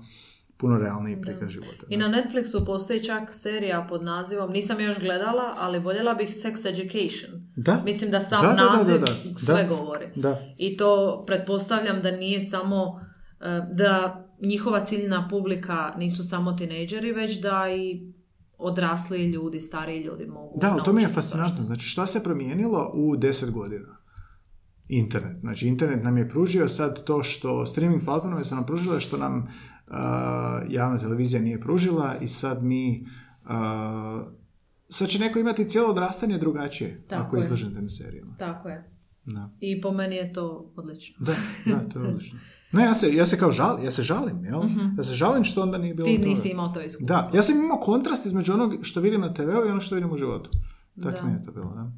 [0.57, 1.85] puno realniji prikaz života.
[1.89, 6.69] I na Netflixu postoji čak serija pod nazivom, nisam još gledala, ali voljela bih Sex
[6.69, 7.31] Education.
[7.55, 7.81] Da.
[7.85, 10.05] Mislim da sam da, naziv da, sve govori.
[10.57, 13.01] I to pretpostavljam da nije samo
[13.39, 18.13] eh, da njihova ciljna publika nisu samo tinejdžeri, već da i
[18.57, 21.63] odrasli ljudi, stariji ljudi mogu Da, to mi je fascinantno.
[21.63, 23.97] Znači, šta se promijenilo u deset godina?
[24.87, 25.37] Internet.
[25.39, 29.37] Znači, internet nam je pružio sad to što streaming platforme su nam pružile što nam
[29.37, 29.93] uh,
[30.69, 33.07] javna televizija nije pružila i sad mi
[33.43, 33.49] uh,
[34.89, 38.35] sad će neko imati cijelo odrastanje drugačije Tako ako je izložen tim serijama.
[38.37, 38.93] Tako je.
[39.25, 39.49] Da.
[39.59, 41.25] I po meni je to odlično.
[41.25, 41.33] Da,
[41.65, 42.39] da, to je odlično.
[42.73, 44.63] Ne, ja se, ja se kao žalim, ja se žalim, jel?
[44.63, 44.93] Mm-hmm.
[44.97, 47.05] Ja se žalim što onda nije bilo Ti nisi imao to iskustvo.
[47.05, 50.11] Da, ja sam imao kontrast između onog što vidim na TV-u i ono što vidim
[50.11, 50.49] u životu.
[51.03, 51.91] Tako mi je to bilo, da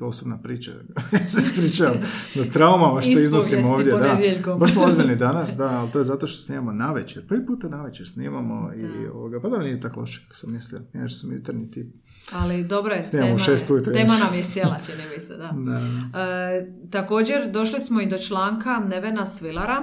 [0.00, 0.72] osobna priča.
[1.28, 1.92] se pričam
[2.34, 3.92] na traumama što iznosim ovdje.
[3.92, 4.18] Da.
[4.56, 7.26] Baš smo ozbiljni danas, da, ali to je zato što snimamo na večer.
[7.26, 10.80] Prvi puta na večer snimamo i ovoga, pa dobro nije tako loše kako sam mislio.
[10.94, 11.86] Inače sam jutarnji tip.
[12.32, 15.52] Ali dobro je, tema, šest tema nam je sjela, čini mi se, da.
[16.12, 16.20] da.
[16.20, 19.82] E, također, došli smo i do članka Nevena Svilara,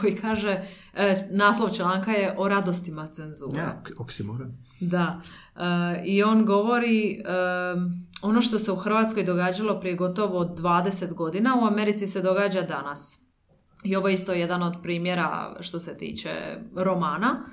[0.00, 0.64] koji kaže,
[0.94, 3.58] e, naslov članka je o radostima cenzura.
[3.58, 4.58] Ja, oksimoran.
[4.80, 5.20] Da.
[5.56, 7.22] E, I on govori e,
[8.22, 13.18] ono što se u Hrvatskoj događalo prije gotovo 20 godina, u Americi se događa danas.
[13.84, 16.30] I ovo je isto jedan od primjera što se tiče
[16.76, 17.44] romana.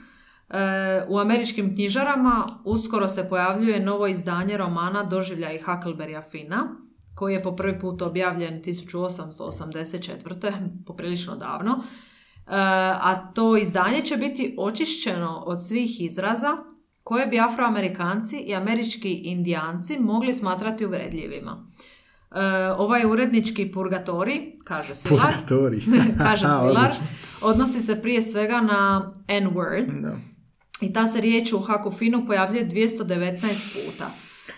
[0.50, 6.76] E, u američkim knjižarama uskoro se pojavljuje novo izdanje romana Doživlja i Huckleberrya Fina,
[7.16, 10.54] koji je po prvi put objavljen 1884.
[10.88, 11.84] poprilično davno.
[13.02, 16.58] A to izdanje će biti očišćeno od svih izraza
[17.04, 21.68] koje bi afroamerikanci i američki indijanci mogli smatrati uvredljivima.
[22.78, 25.82] ovaj urednički purgatori, kaže Svilar, Purgatori.
[26.26, 26.94] kaže Svilar,
[27.42, 30.16] odnosi se prije svega na N-word Da.
[30.82, 33.42] i ta se riječ u Haku Finu pojavljuje 219
[33.74, 34.12] puta,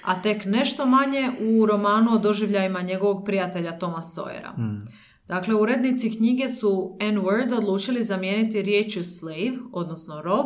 [0.03, 4.81] a tek nešto manje u romanu o doživljajima njegovog prijatelja Toma Sawyera.
[5.27, 10.45] Dakle, urednici knjige su N-word odlučili zamijeniti riječju slave, odnosno rob,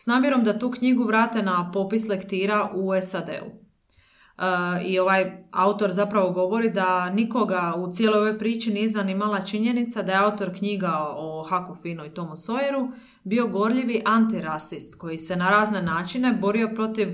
[0.00, 3.32] s namjerom da tu knjigu vrate na popis lektira u SAD-u.
[3.32, 10.02] E, I ovaj autor zapravo govori da nikoga u cijeloj ovoj priči nije zanimala činjenica
[10.02, 12.92] da je autor knjiga o Haku Finu i Tomu Sawyeru
[13.24, 17.08] bio gorljivi antirasist koji se na razne načine borio protiv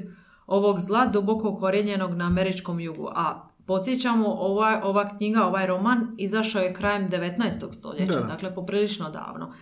[0.47, 3.09] ovog zla duboko ukorijenjenog na američkom jugu.
[3.15, 7.73] A podsjećamo, ova, ova knjiga, ovaj roman izašao je krajem 19.
[7.73, 8.27] stoljeća, Da, da.
[8.27, 9.53] dakle poprilično davno.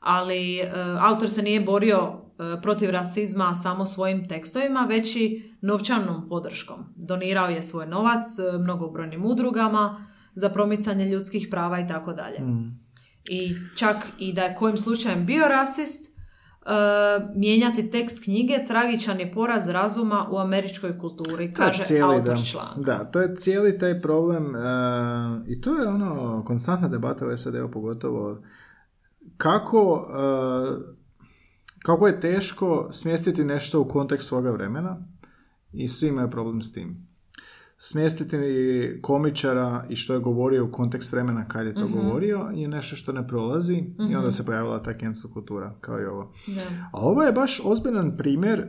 [0.00, 2.23] Ali e, autor se nije borio
[2.62, 6.84] protiv rasizma samo svojim tekstovima, već i novčanom podrškom.
[6.96, 12.38] Donirao je svoj novac e, mnogobrojnim udrugama za promicanje ljudskih prava i tako dalje.
[13.28, 16.10] I čak i da je kojim slučajem bio rasist, e,
[17.36, 22.44] mijenjati tekst knjige tragičan je poraz razuma u američkoj kulturi, To kaže cijeli, autor da.
[22.44, 22.80] članka.
[22.80, 24.60] Da, to je cijeli taj problem e,
[25.48, 28.42] i to je ono konstantna debata u SAD-u pogotovo
[29.36, 31.03] kako, e,
[31.84, 35.08] kako je teško smjestiti nešto u kontekst svoga vremena
[35.72, 37.08] i svi imaju problem s tim.
[37.76, 38.36] Smjestiti
[39.02, 43.12] komičara i što je govorio u kontekst vremena kad je to govorio je nešto što
[43.12, 46.32] ne prolazi i onda se pojavila ta cancel kultura kao i ovo.
[46.46, 46.62] Da.
[46.92, 48.68] A ovo je baš ozbiljan primjer e,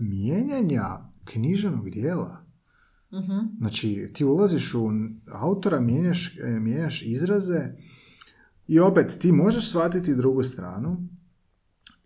[0.00, 0.84] mijenjanja
[1.24, 2.44] književnog dijela.
[3.12, 3.38] Mhm.
[3.58, 4.90] Znači, ti ulaziš u
[5.32, 7.60] autora, mijenjaš, e, mijenjaš izraze
[8.68, 11.08] i opet, ti možeš shvatiti drugu stranu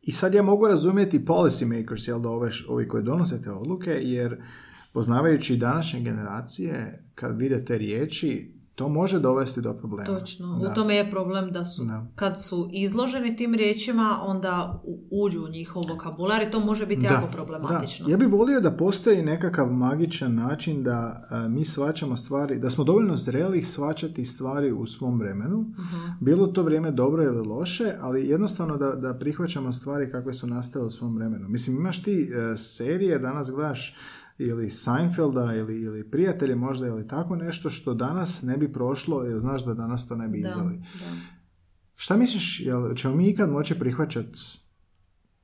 [0.07, 3.91] i sad ja mogu razumjeti policy makers, jel da ove, ovi koji donose te odluke,
[4.03, 4.43] jer
[4.93, 10.05] poznavajući današnje generacije, kad vide te riječi, to može dovesti do problema.
[10.11, 10.59] Točno.
[10.59, 10.71] Da.
[10.71, 12.07] U tome je problem da su, Da.
[12.15, 17.09] kad su izloženi tim riječima, onda uđu u njihov vokabular i to može biti Da,
[17.09, 18.07] jako problematično.
[18.07, 18.13] da.
[18.13, 20.97] Ja bih volio da postoji nekakav magičan način da
[21.31, 25.97] a, mi svačamo stvari, da smo dovoljno zreli shvaćati stvari u svom vremenu, Mhm.
[26.21, 30.87] bilo to vrijeme dobro ili loše, ali jednostavno da, da prihvaćamo stvari kakve su nastale
[30.87, 31.49] u svom vremenu.
[31.49, 32.13] Mislim, imaš ti
[32.53, 33.97] e, serije, danas gledaš
[34.39, 39.39] ili Seinfelda ili, ili prijatelje možda ili tako nešto što danas ne bi prošlo jer
[39.39, 40.79] znaš da danas to ne bi Da, izdali.
[40.79, 41.17] da.
[41.95, 44.39] Šta misliš, jel, ćemo mi ikad moći prihvaćati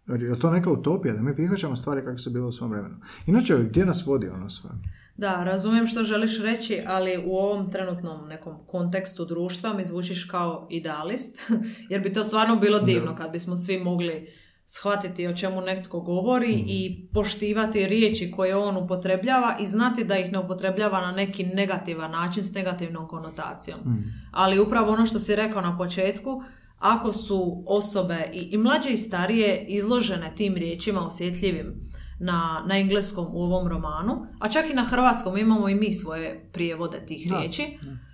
[0.08, 2.96] je to neka utopija da mi prihvaćamo stvari kako su bile u svom vremenu?
[3.26, 4.70] Inače, gdje nas vodi ono sve?
[5.16, 10.66] Da, razumijem što želiš reći, ali u ovom trenutnom nekom kontekstu društva mi zvučiš kao
[10.70, 11.50] idealist,
[11.90, 14.28] jer bi to stvarno bilo divno kad bismo svi mogli
[14.66, 16.64] shvatiti o čemu netko govori Mhm.
[16.66, 22.10] i poštivati riječi koje on upotrebljava i znati da ih ne upotrebljava na neki negativan
[22.10, 23.80] način s negativnom konotacijom.
[23.80, 23.98] Mhm.
[24.30, 26.42] Ali upravo ono što si rekao na početku,
[26.78, 31.74] ako su osobe i, i mlađe i starije izložene tim riječima osjetljivim
[32.20, 36.50] na, na engleskom u ovom romanu, a čak i na hrvatskom imamo i mi svoje
[36.52, 38.11] prijevode tih Da, riječi, e,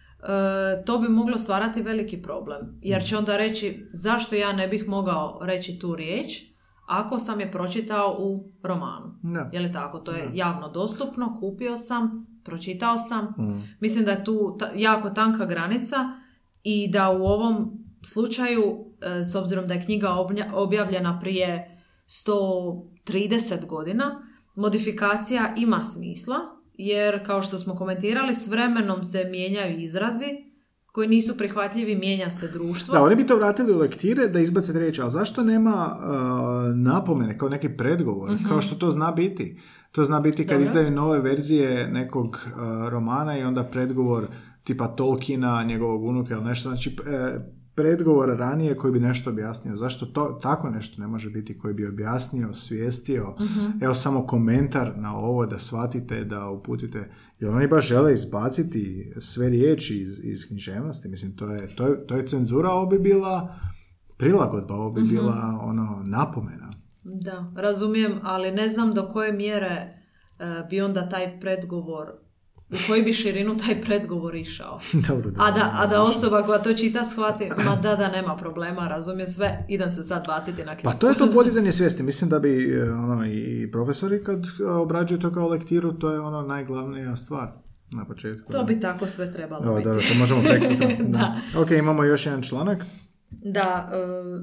[0.87, 2.79] to bi moglo stvarati veliki problem.
[2.83, 6.43] Jer će onda reći zašto ja ne bih mogao reći tu riječ
[6.89, 9.19] ako sam je pročitao u romanu.
[9.23, 9.51] Da.
[9.53, 9.99] Je li tako?
[9.99, 13.25] To je javno dostupno, kupio sam, pročitao sam.
[13.25, 13.63] Mm.
[13.81, 15.97] Mislim da je tu ta- jako tanka granica
[16.63, 18.63] i da u ovom slučaju,
[19.01, 20.09] e, s obzirom da je knjiga
[20.55, 24.23] objavljena prije 130 godina,
[24.55, 26.37] modifikacija ima smisla,
[26.79, 30.49] jer kao što smo komentirali, s vremenom se mijenjaju izrazi
[30.87, 32.95] koji nisu prihvatljivi, mijenja se društvo.
[32.95, 37.38] Da, oni bi to vratili u lektire da izbace riječi, ali zašto nema uh, napomene
[37.38, 39.61] kao neki predgovor, kao što to zna biti?
[39.93, 40.64] To zna biti kad Dobro.
[40.64, 44.27] izdaju nove verzije nekog uh, romana i onda predgovor
[44.64, 47.38] tipa Tolkiena, njegovog unuka ili nešto, znači e,
[47.79, 49.77] predgovor ranije koji bi nešto objasnio.
[49.77, 53.35] Zašto to, tako nešto ne može biti koji bi objasnio, svijestio,
[53.81, 59.49] evo samo komentar na ovo da shvatite, da uputite, jer oni baš žele izbaciti sve
[59.49, 63.59] riječi iz, iz književnosti, mislim, to je, to je, to je cenzura, ovo bi bila
[64.17, 66.71] prilagodba, ovo bi bila ono napomena.
[67.05, 69.95] Da, razumijem, ali ne znam do koje mjere e,
[70.71, 72.09] bi onda taj predgovor,
[72.71, 74.81] u koju bi širinu taj predgovor išao.
[75.09, 75.43] Dobro, da.
[75.43, 79.29] A da, a da osoba koja to čita shvati, ma da, da, nema problema, razumijem
[79.29, 80.99] sve, idem se sad baciti na Pa knjigu.
[80.99, 82.03] to je to podizanje svijesti.
[82.03, 86.21] Mislim da bi e, ono, i profesori kad e, obrađuju to kao lektiru, to je
[86.21, 87.49] ono najglavnija stvar
[87.91, 88.53] na početku.
[88.53, 88.65] To da.
[88.65, 89.89] bi tako sve trebalo O, biti.
[89.89, 90.43] dobro, to možemo
[90.99, 91.05] da.
[91.09, 91.35] Da.
[91.57, 92.85] Ok, imamo još jedan članak.
[93.31, 93.97] da e,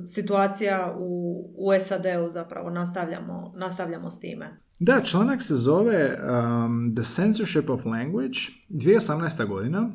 [0.07, 4.57] situacija u, u SAD-u zapravo nastavljamo, nastavljamo s time.
[4.79, 6.17] Da, članak se zove
[6.65, 9.47] um, The Censorship of Language, 2018.
[9.47, 9.91] godina.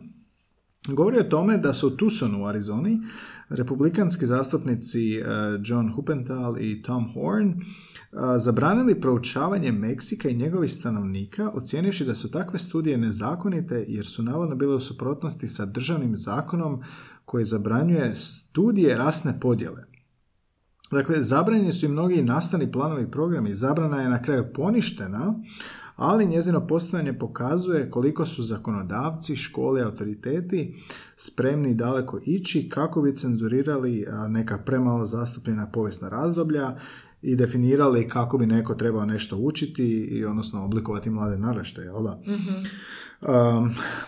[0.89, 1.97] Govori o tome da su u
[2.41, 3.01] u Arizoni
[3.49, 5.27] republikanski zastupnici uh,
[5.65, 7.59] John Huppenthal i Tom Horn uh,
[8.39, 14.57] zabranili proučavanje Meksika i njegovih stanovnika, ocijenivši da su takve studije nezakonite jer su navodno
[14.57, 16.83] bile u suprotnosti sa državnim zakonom
[17.25, 19.90] koji zabranjuje studije rasne podjele.
[20.91, 23.55] Dakle, zabranjeni su i mnogi nastavni planovi programi.
[23.55, 25.35] Zabrana je na kraju poništena,
[25.97, 30.75] ali njezino postojanje pokazuje koliko su zakonodavci, škole, autoriteti
[31.17, 36.77] spremni daleko ići kako bi cenzurirali neka premalo zastupljena povijesna razdoblja
[37.23, 42.21] i definirali kako bi neko trebao nešto učiti i odnosno oblikovati mlade naraštaje, jel da?
[42.27, 42.65] mm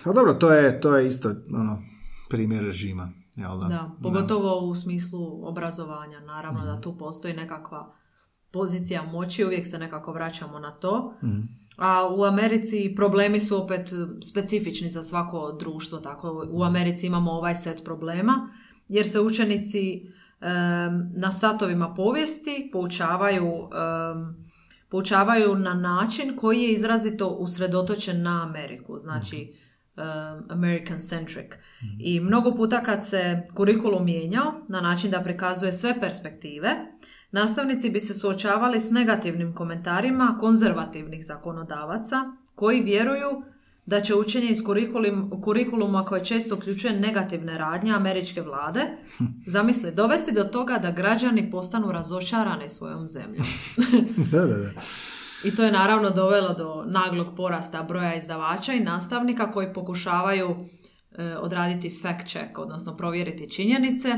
[0.04, 1.82] pa dobro, to je, to je isto ono,
[2.28, 3.21] primjer režima.
[3.36, 3.66] Jel da?
[3.66, 6.20] da, pogotovo u smislu obrazovanja.
[6.20, 6.82] Naravno da mhm.
[6.82, 7.94] tu postoji nekakva
[8.50, 11.14] pozicija moći, uvijek se nekako vraćamo na to.
[11.24, 11.40] Mhm.
[11.76, 13.90] A u Americi problemi su opet
[14.22, 15.98] specifični za svako društvo.
[15.98, 18.48] Tako u Americi imamo ovaj set problema
[18.88, 20.12] jer se učenici
[21.14, 23.68] na satovima povijesti poučavaju
[24.88, 28.98] poučavaju na način koji je izrazito usredotočen na Ameriku.
[28.98, 29.71] Znači, Um,
[30.48, 31.52] American centric.
[31.82, 31.96] Mhm.
[31.98, 36.70] I mnogo puta kad se kurikulum mijenjao na način da prikazuje sve perspektive,
[37.30, 42.16] nastavnici bi se suočavali s negativnim komentarima konzervativnih zakonodavaca
[42.54, 43.42] koji vjeruju
[43.86, 44.58] da će učenje iz
[45.42, 48.80] kurikuluma koje često uključuje negativne radnje američke vlade,
[49.54, 53.46] zamisli, dovesti do toga da građani postanu razočarani svojom zemljom.
[54.32, 54.70] da, da, da.
[55.44, 60.56] I to je naravno dovelo do naglog porasta broja izdavača i nastavnika koji pokušavaju
[61.12, 64.08] e, odraditi fact check, odnosno provjeriti činjenice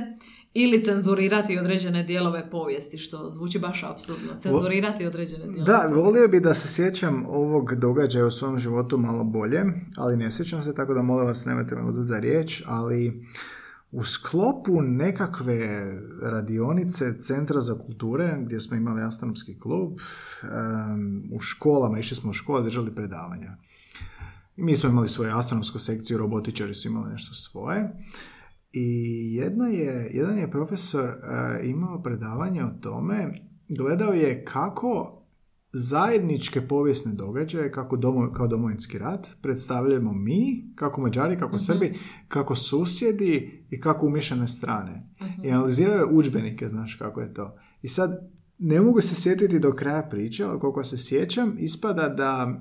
[0.54, 4.38] ili cenzurirati određene dijelove povijesti, što zvuči baš apsurdno.
[4.38, 9.24] Cenzurirati određene dijelove Da, volio bi da se sjećam ovog događaja u svom životu malo
[9.24, 9.64] bolje,
[9.96, 13.26] ali ne sjećam se, tako da molim vas nemojte me uzeti za riječ, ali
[13.94, 15.90] u sklopu nekakve
[16.22, 19.92] radionice Centra za kulture, gdje smo imali astronomski klub,
[21.32, 23.56] u školama, išli smo u škole, držali predavanja.
[24.56, 27.92] Mi smo imali svoju astronomsku sekciju, robotičari su imali nešto svoje.
[28.72, 28.88] I
[29.34, 33.28] jedna je, jedan je profesor uh, imao predavanje o tome,
[33.68, 35.23] gledao je kako
[35.74, 41.98] zajedničke povijesne događaje kako domo, kao domovinski rat predstavljamo mi, kako Mađari, kako uh Srbi,
[42.28, 45.08] kako susjedi i kako umješane strane.
[45.20, 47.56] uh I analizirao je udžbenike, znaš kako je to.
[47.82, 52.60] I sad ne mogu se sjetiti do kraja priče, ali koliko se sjećam, ispada da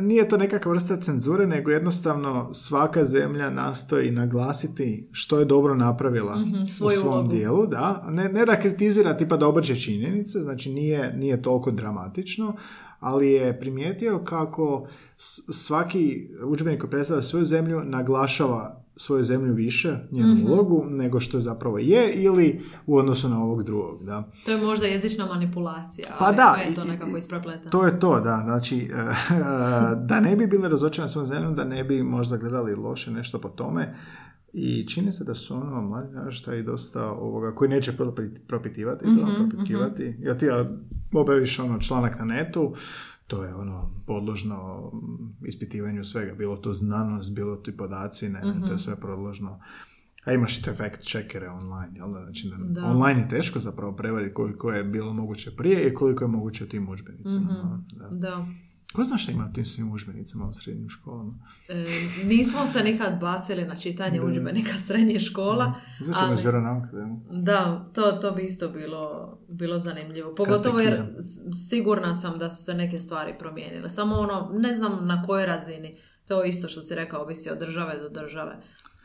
[0.00, 6.36] nije to nekakva vrsta cenzure, nego jednostavno svaka zemlja nastoji naglasiti što je dobro napravila
[6.36, 7.66] mm u svom dijelu.
[7.66, 8.06] Da.
[8.10, 12.56] Ne, ne da kritizira tipa da obrće činjenice, znači nije, nije toliko dramatično,
[13.00, 14.86] ali je primijetio kako
[15.52, 21.40] svaki udžbenik koji predstavlja svoju zemlju naglašava svoju zemlju više, njenu mm ulogu, nego što
[21.40, 24.04] zapravo je ili u odnosu na ovog drugog.
[24.04, 24.30] Da.
[24.44, 27.70] To je možda jezična manipulacija, pa ali da, sve je to nekako isprepleteno.
[27.70, 28.40] To je to, da.
[28.44, 28.90] Znači,
[30.08, 33.48] da ne bi bili razočarani svojom zemljom, da ne bi možda gledali loše nešto po
[33.48, 33.94] tome,
[34.52, 37.92] i čini se da su ono mladi i dosta ovoga, koji neće
[38.46, 40.04] propitivati, mm-hmm, propitkivati.
[40.04, 40.26] Mm-hmm.
[40.26, 40.64] Ja ti ja
[41.12, 42.74] objaviš ono članak na netu,
[43.30, 44.90] to je ono podložno
[45.46, 48.76] ispitivanju svega, bilo to znanost, bilo to podaci, ne, to je mhm.
[48.76, 49.60] sve podložno.
[50.24, 52.24] A imaš i te fact checkere online, jel da?
[52.24, 52.86] Znači, da.
[52.86, 56.68] online je teško zapravo prevariti koliko je bilo moguće prije i koliko je moguće u
[56.68, 57.40] tim udžbenicima.
[57.40, 58.08] mm Da.
[58.10, 58.46] da.
[58.92, 61.32] Ko zna što ima tim svim udžbenicama u srednjim školama?
[61.68, 61.84] E,
[62.24, 65.74] nismo se nikad bacili na čitanje udžbenika srednje škola.
[66.04, 66.42] Ćemo iz
[67.30, 70.34] Da, to, to bi isto bilo, bilo zanimljivo.
[70.34, 70.94] Pogotovo jer
[71.68, 73.88] sigurna sam da su se neke stvari promijenile.
[73.88, 75.96] Samo ono, ne znam na kojoj razini.
[76.28, 78.56] To isto što si rekao, ovisi od države do države.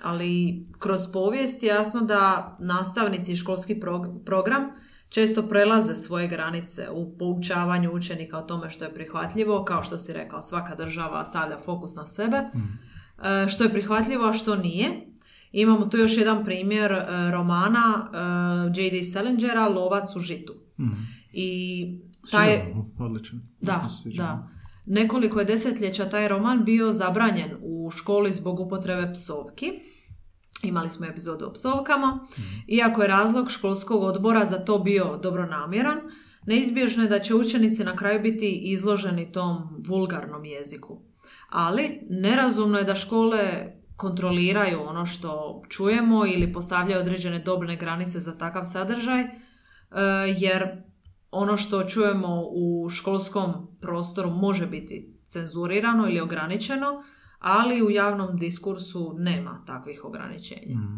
[0.04, 3.80] Ali kroz povijest jasno da nastavnici i školski
[4.26, 4.64] program
[5.10, 10.14] često prelaze svoje granice u poučavanju učenika o tome što je prihvatljivo, kao što si
[10.14, 12.60] rekao, svaka država stavlja fokus na sebe, mm.
[13.28, 15.08] e, što je prihvatljivo, a što nije.
[15.52, 18.10] Imamo tu još jedan primjer e, romana
[18.76, 19.04] e, J.D.
[19.04, 20.54] Salingera, Lovac u žitu.
[20.80, 20.92] Mm.
[21.32, 22.00] I
[22.32, 22.74] taj...
[23.00, 23.42] Odličan.
[23.62, 24.48] Da, da.
[24.86, 29.72] Nekoliko je desetljeća taj roman bio zabranjen u školi zbog upotrebe psovki.
[30.64, 32.20] Imali smo epizodu o psovkama.
[32.68, 35.98] Iako je razlog školskog odbora za to bio dobronamjeran,
[36.46, 41.02] neizbježno je da će učenici na kraju biti izloženi tom vulgarnom jeziku.
[41.50, 48.38] Ali nerazumno je da škole kontroliraju ono što čujemo ili postavljaju određene dobne granice za
[48.38, 49.30] takav sadržaj, e,
[50.38, 50.84] jer
[51.32, 57.04] ono što čujemo u školskom prostoru može biti cenzurirano ili ograničeno,
[57.46, 60.76] ali u javnom diskursu nema takvih ograničenja.
[60.76, 60.96] Mhm.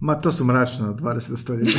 [0.00, 1.36] Ma to su mračno 20.
[1.36, 1.78] stoljeća.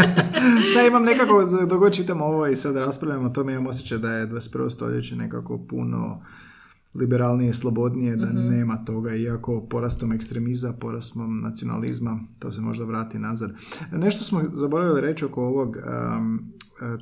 [0.74, 4.26] da, imam nekako, dok čitamo ovo i sad raspravljamo o tome, imam osjećaj da je
[4.26, 4.70] 21.
[4.70, 6.22] stoljeće nekako puno
[6.94, 8.48] liberalnije, slobodnije, da mhm.
[8.48, 13.52] nema toga, iako porastom ekstremiza, porastom nacionalizma, to se možda vrati nazad.
[13.92, 16.52] Nešto smo zaboravili reći oko ovog um,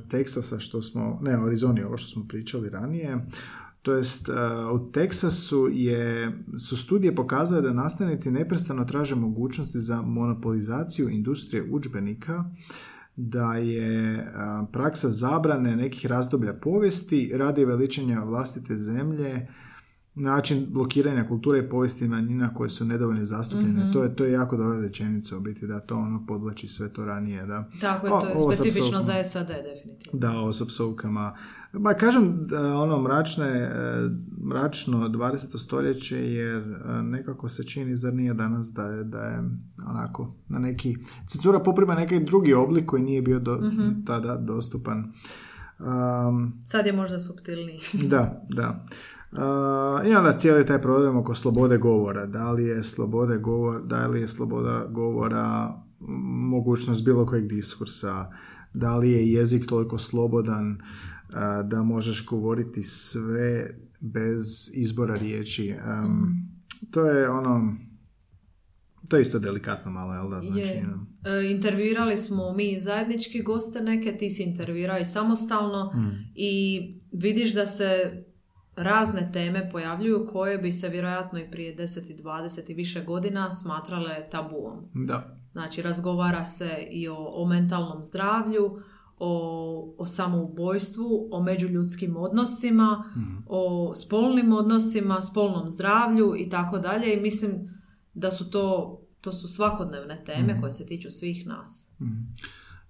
[0.09, 3.25] Teksasa što smo, ne, Arizoni, ovo što smo pričali ranije,
[3.81, 4.29] to jest,
[4.73, 6.31] u Teksasu je,
[6.67, 12.43] su studije pokazale da nastavnici neprestano traže mogućnosti za monopolizaciju industrije udžbenika,
[13.15, 14.25] da je
[14.71, 19.47] praksa zabrane nekih razdoblja povijesti radi veličanja vlastite zemlje,
[20.15, 23.85] način blokiranja kulture i povijesti manjina koje su nedovoljno zastupljene.
[23.85, 26.93] mm To, je, to je jako dobra rečenica u biti, da to ono podlači sve
[26.93, 27.45] to ranije.
[27.45, 27.69] Da.
[27.81, 30.19] Tako je, to je specifično za SAD definitivno.
[30.19, 31.35] Da, ovo sa psovkama.
[31.73, 33.71] Ma kažem, ono mračne, e,
[34.45, 35.63] mračno 20.
[35.63, 39.43] stoljeće jer e, nekako se čini, zar nije danas da je, da je
[39.87, 40.97] onako na neki,
[41.27, 44.05] cenzura poprima neki drugi oblik koji nije bio do, mhm.
[44.05, 45.13] tada dostupan.
[45.79, 47.79] Um, Sad je možda subtilniji.
[47.93, 48.85] da, da.
[49.31, 52.25] Uh, I onda cijeli taj problem oko slobode govora.
[52.25, 55.73] Da li je slobode govor, da li je sloboda govora
[56.49, 58.31] mogućnost bilo kojeg diskursa,
[58.73, 63.69] da li je jezik toliko slobodan uh, da možeš govoriti sve
[63.99, 65.75] bez izbora riječi.
[66.03, 66.51] Um,
[66.91, 67.75] To je ono,
[69.09, 70.41] to je isto delikatno malo, jel da?
[70.41, 70.85] Znači, je.
[71.25, 76.31] E, intervjuirali smo mi zajednički goste neke, ti si intervjuirao i samostalno mm.
[76.35, 78.23] i vidiš da se
[78.75, 83.51] razne teme pojavljuju koje bi se vjerojatno i prije 10 i 20 i više godina
[83.51, 84.89] smatrale tabuom.
[84.93, 85.37] Da.
[85.51, 88.81] Znači, razgovara se i o, o mentalnom zdravlju,
[89.19, 93.37] o, o samoubojstvu, o međuljudskim odnosima, mhm.
[93.47, 97.13] o spolnim odnosima, spolnom zdravlju i tako dalje.
[97.13, 97.81] I mislim
[98.13, 100.59] da su to, to su svakodnevne teme mhm.
[100.59, 101.91] koje se tiču svih nas.
[102.01, 102.19] Mhm.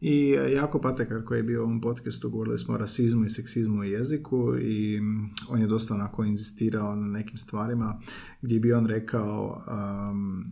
[0.01, 3.29] I e, Jako Patekar koji je bio u ovom podcastu, govorili smo o rasizmu i
[3.29, 5.01] seksizmu u jeziku i
[5.49, 8.01] on je dosta onako inzistirao na nekim stvarima
[8.41, 10.45] gdje bi on rekao um,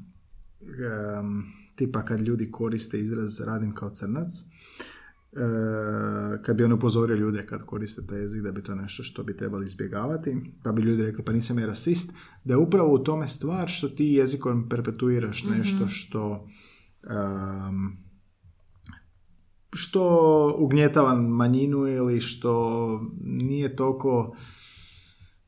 [1.22, 1.43] um,
[1.76, 4.28] tipa kad ljudi koriste izraz radim kao crnac,
[5.32, 5.39] uh,
[6.45, 9.38] kad bi on upozorio ljude kad koriste taj jezik da bi to nešto što bi
[9.38, 13.28] trebali izbjegavati, pa bi ljudi rekli pa nisam je rasist, da je upravo u tome
[13.28, 15.58] stvar što ti jezikom perpetuiraš mhm.
[15.58, 16.47] nešto što
[17.04, 18.09] um,
[19.74, 22.80] što ugnjetava manjinu ili što
[23.22, 24.36] nije toliko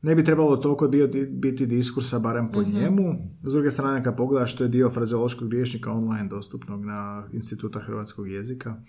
[0.02, 2.78] ne bi trebalo toliko bio, biti diskursa barem po mhm.
[2.78, 3.14] njemu.
[3.42, 8.28] S druge strane, kad pogledaš što je dio frazeološkog rječnika online dostupnog na Instituta hrvatskog
[8.28, 8.82] jezika,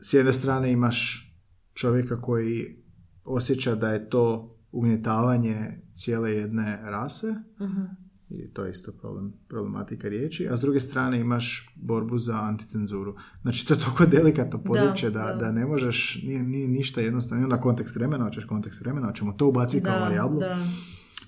[0.00, 1.28] s jedne strane imaš
[1.74, 2.82] čovjeka koji
[3.24, 8.01] osjeća da je to ugnjetavanje cijele jedne rase, mhm
[8.38, 13.16] i to je isto problem, problematika riječi, a s druge strane imaš borbu za anticenzuru.
[13.42, 15.52] Znači to je toliko delikatno područje da, da, da.
[15.52, 19.84] ne možeš, nije, nije ništa jednostavno, onda kontekst vremena, hoćeš kontekst vremena, hoćemo to ubaciti
[19.84, 20.40] kao varijablu.
[20.40, 20.66] Da.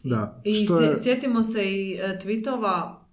[0.04, 0.40] da.
[0.44, 0.96] I Što je...
[0.96, 3.04] sjetimo se i uh, tweetova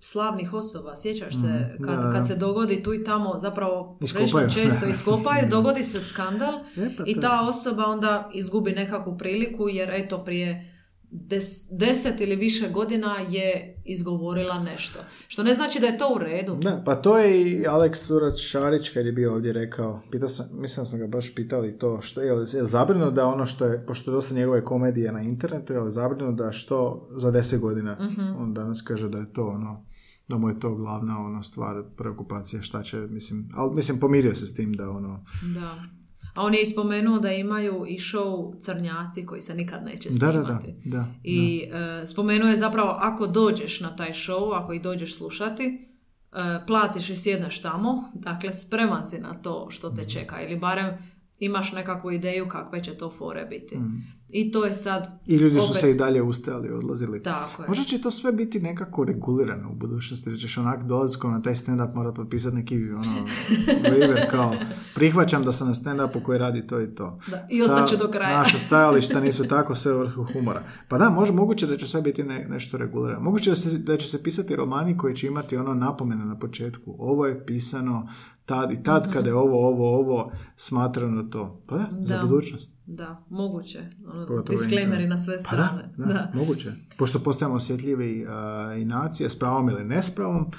[0.00, 4.50] slavnih osoba, sjećaš se, mm, kad, kad se dogodi tu i tamo, zapravo iskopaju.
[4.50, 9.90] često iskopaju, dogodi se skandal e, pa i ta osoba onda izgubi nekakvu priliku jer
[9.92, 10.73] eto prije
[11.14, 14.98] des, deset ili više godina je izgovorila nešto.
[15.28, 16.58] Što ne znači da je to u redu.
[16.64, 20.46] Ne, pa to je i Aleks Surac Šarić kad je bio ovdje rekao, pitao sam,
[20.52, 24.10] mislim da smo ga baš pitali to, što je, je da ono što je, pošto
[24.10, 25.92] je dosta njegove komedije na internetu, je li
[26.36, 29.86] da što za deset godina, uh on danas kaže da je to ono,
[30.28, 34.46] da mu je to glavna ono stvar, preokupacija, šta će, mislim, ali mislim pomirio se
[34.46, 35.24] s tim da ono...
[35.54, 36.03] Da.
[36.34, 40.72] A on je ispomenuo da imaju i show Crnjaci koji se nikad neće snimati.
[40.84, 44.82] Da, da, da, I uh, spomenuo je zapravo ako dođeš na taj show, ako ih
[44.82, 45.88] dođeš slušati,
[46.32, 50.10] uh, platiš i sjedneš tamo, dakle spreman si na to što te mhm.
[50.10, 50.98] čeka ili barem
[51.38, 53.78] imaš nekakvu ideju kakve će to fore biti.
[53.78, 54.14] Mm.
[54.36, 55.20] I to je sad...
[55.26, 57.22] I ljudi su se i dalje ustajali, odlazili.
[57.22, 57.68] Tako je.
[57.68, 60.30] Možda će to sve biti nekako regulirano u budućnosti.
[60.30, 63.26] Rećeš onak dolazkom na taj stand-up mora potpisati neki ono,
[63.90, 64.54] waiver kao
[64.94, 67.18] prihvaćam da sam na stand-upu koji radi to i to.
[67.30, 68.38] Da, I ostaću do kraja.
[68.38, 70.62] Naša stajališta nisu tako, sve vrhu humora.
[70.88, 73.20] Pa da, može, moguće da će sve biti ne, nešto regulirano.
[73.20, 76.96] Moguće da, se, da će se pisati romani koji će imati ono napomene na početku.
[76.98, 78.08] Ovo je pisano
[78.46, 81.62] tad i tad kada je ovo, ovo, ovo smatrano to.
[81.66, 82.78] Pa da, za budućnost.
[82.86, 83.86] da, moguće.
[84.06, 85.92] Ono, disclaimeri na sve strane.
[85.96, 86.72] Pa da, da, moguće.
[86.98, 90.50] Pošto postajemo osjetljivi uh, i nacije, s pravom ili nespravom,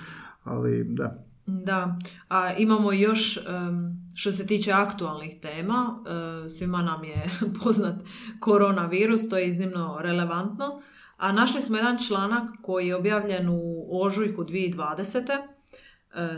[0.44, 1.26] ali da.
[1.48, 1.98] Da,
[2.30, 3.40] a imamo još,
[4.16, 6.04] što se tiče aktualnih tema,
[6.50, 7.30] svima nam je
[7.64, 7.96] poznat
[8.40, 10.66] koronavirus, to je iznimno relevantno,
[11.18, 15.55] a našli smo jedan članak koji je objavljen u ožujku 2020 E,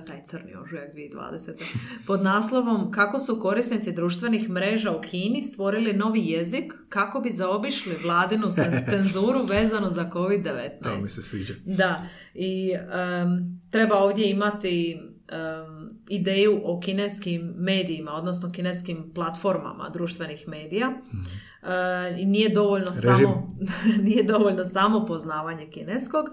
[0.07, 1.51] taj crni ožujak 2020.
[2.07, 7.95] pod naslovom Kako su korisnici društvenih mreža u Kini stvorili novi jezik kako bi zaobišli
[8.03, 8.47] vladinu
[8.89, 10.83] cenzuru vezano za COVID-19.
[10.83, 11.53] To mi se sviđa.
[11.65, 12.71] Da, i
[13.71, 15.01] treba ovdje imati
[16.09, 20.89] ideju o kineskim medijima, odnosno kineskim platformama društvenih medija.
[20.89, 21.47] Mm.
[22.19, 23.57] i nije dovoljno samo
[24.07, 26.25] nije dovoljno samo poznavanje kineskog,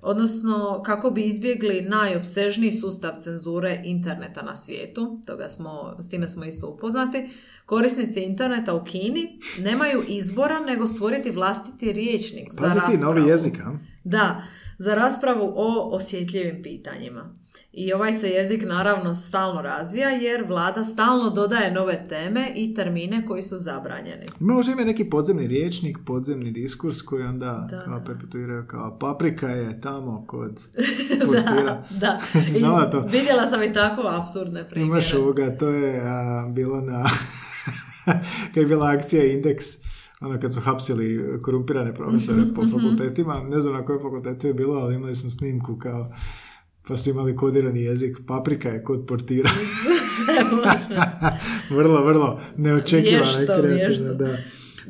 [0.00, 6.44] odnosno kako bi izbjegli najopsežniji sustav cenzure interneta na svijetu, toga smo, s time smo
[6.44, 7.28] isto upoznati,
[7.66, 13.14] korisnici interneta u Kini nemaju izbora nego stvoriti vlastiti riječnik za raspravu.
[13.14, 13.58] novi jezik,
[14.04, 14.42] Da,
[14.78, 17.34] za raspravu o osjetljivim pitanjima.
[17.72, 23.26] I ovaj se jezik naravno stalno razvija jer vlada stalno dodaje nove teme i termine
[23.26, 24.26] koji su zabranjeni.
[24.40, 27.80] Može ima neki podzemni riječnik, podzemni diskurs koji onda da.
[27.80, 30.62] kao perpetuiraju kao paprika je tamo kod
[31.26, 31.82] portira.
[31.90, 32.18] da,
[32.60, 32.90] da.
[32.92, 33.00] to?
[33.00, 34.90] Vidjela sam i tako apsurdne primjere.
[34.90, 36.02] Imaš ovoga, to je
[36.48, 37.10] bilo na...
[38.54, 39.64] kad je bila akcija Indeks,
[40.20, 44.54] ono kad su hapsili korumpirane profesore po mhm, fakultetima, ne znam na kojoj fakultetu je
[44.54, 46.12] bilo, ali imali smo snimku kao
[46.88, 48.18] pa su imali kodirani jezik.
[48.26, 49.50] Paprika je kod portira.
[51.76, 54.14] vrlo, vrlo neočekivano i kreativno.
[54.14, 54.36] Da.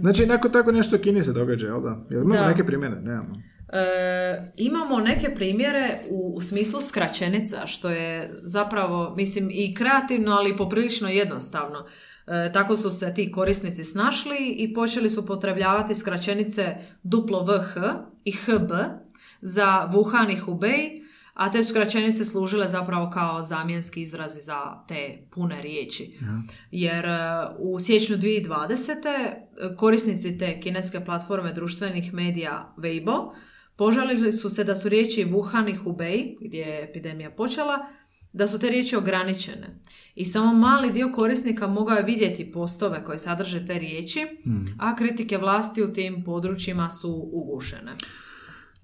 [0.01, 2.07] Znači, nakon tako nešto Kini se događa, jel da?
[2.11, 2.97] Jel imamo neke primjere?
[3.01, 3.35] Nemamo.
[3.73, 10.51] E, imamo neke primjere u, u smislu skraćenica, što je zapravo, mislim, i kreativno, ali
[10.51, 11.87] i poprilično jednostavno.
[12.27, 17.77] E, tako su se ti korisnici snašli i počeli su potrebljavati skraćenice duplo VH
[18.25, 18.71] i HB
[19.41, 21.08] za Wuhan i Hubei,
[21.39, 26.19] a te skraćenice služile zapravo kao zamjenski izrazi za te pune riječi.
[26.71, 27.19] Jer e,
[27.59, 28.93] u siječnju 2020.
[29.07, 33.31] E, korisnici te kineske platforme društvenih medija Weibo
[33.77, 37.87] požalili su se da su riječi Wuhan i Hubei, gdje je epidemija počela,
[38.33, 39.81] da su te riječi ograničene.
[40.15, 44.77] I samo mali dio korisnika mogao je vidjeti postove koje sadrže te riječi, hmm.
[44.79, 47.97] a kritike vlasti u tim područjima su ugušene.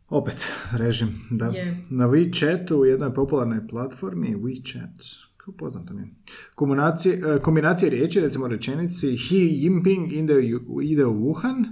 [0.08, 0.52] Opet,
[0.82, 1.08] režim.
[1.30, 1.52] Da.
[1.90, 8.48] Na WeChatu, u jednoj popularnoj platformi, WeChat, kako poznato mi je, e, kombinacije riječi, recimo
[8.48, 10.34] rečenici He Jinping ide,
[10.82, 11.64] ide u Wuhan,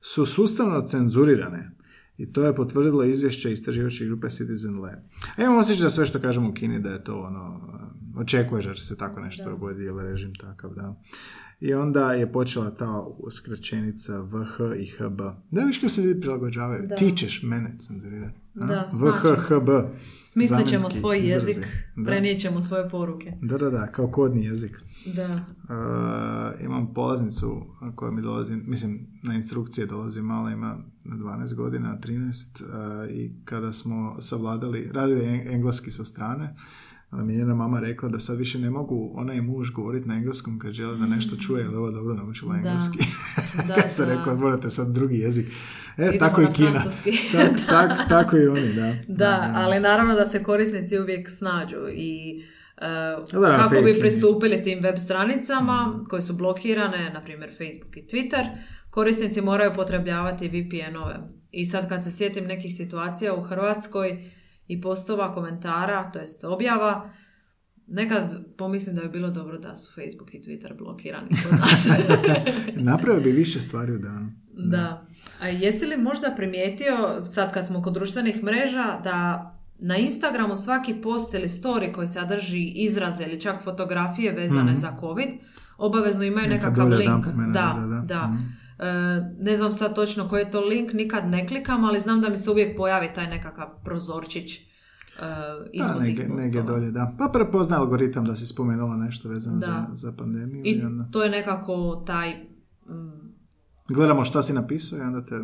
[0.00, 1.70] su sustavno cenzurirane.
[2.18, 4.98] I to je potvrdilo izvješće istraživačke grupe Citizen Lab.
[5.36, 7.60] A imamo osjećaj da sve što kažemo u Kini da je to ono,
[8.16, 11.02] očekuješ da će se tako nešto dogoditi, jer režim takav, da.
[11.60, 15.20] I onda je počela ta skraćenica VH i HB.
[15.50, 16.86] Da viš kako se ljudi prilagođavaju.
[16.86, 16.96] Da.
[16.96, 18.40] Ti ćeš mene cenzurirati.
[18.54, 19.68] Da, VH, HB.
[20.26, 21.66] Smislit ćemo svoj jezik,
[22.06, 23.32] prenijet ćemo svoje poruke.
[23.42, 24.76] Da, da, da, kao kodni jezik.
[25.06, 25.28] Da.
[25.28, 32.62] Uh, imam polaznicu koja mi dolazi, mislim, na instrukcije dolazi mala, ima 12 godina, 13
[32.62, 36.54] uh, i kada smo savladali, radili engleski sa strane,
[37.12, 40.14] mi je njena mama rekla da sad više ne mogu ona i muž govoriti na
[40.14, 42.98] engleskom kad žele da nešto čuje, jer ovo dobro naučila engleski.
[43.68, 45.46] Da, kad se rekla, morate sad drugi jezik.
[45.96, 46.84] E, tako i Kina.
[47.70, 48.94] tak, tako i oni, da.
[49.08, 52.42] Da, ali naravno da se korisnici uvijek snađu i
[53.20, 56.04] uh, kako bi pristupili tim web stranicama mm.
[56.08, 58.46] koje su blokirane, na primjer Facebook i Twitter,
[58.90, 61.16] korisnici moraju potrebljavati VPN-ove.
[61.50, 64.30] I sad kad se sjetim nekih situacija u Hrvatskoj,
[64.70, 67.10] i postova, komentara, to jest objava,
[67.86, 68.22] nekad
[68.56, 71.88] pomislim da bi bilo dobro da su Facebook i Twitter blokirani kod nas.
[72.90, 74.32] Napravio bi više stvari u danu.
[74.52, 75.06] Da.
[75.40, 79.46] A jesi li možda primijetio, sad kad smo kod društvenih mreža, da
[79.78, 84.92] na Instagramu svaki post ili story koji sadrži izraze ili čak fotografije vezane mm za
[85.00, 85.28] COVID,
[85.78, 87.26] obavezno imaju nekakav link.
[87.52, 88.00] Da, da, da.
[88.00, 88.26] da.
[88.26, 88.59] Mhm.
[88.80, 88.84] E,
[89.38, 92.36] ne znam sad točno koji je to link, nikad ne klikam, ali znam da mi
[92.36, 94.60] se uvijek pojavi taj nekakav prozorčić
[95.18, 97.14] uh, nege, nege dolje, da.
[97.18, 100.62] Pa prepozna algoritam da si spomenula nešto vezano za, za pandemiju.
[100.64, 102.34] I, to je nekako taj...
[102.88, 103.30] Mm,
[103.88, 105.34] Gledamo šta si napisao i onda te...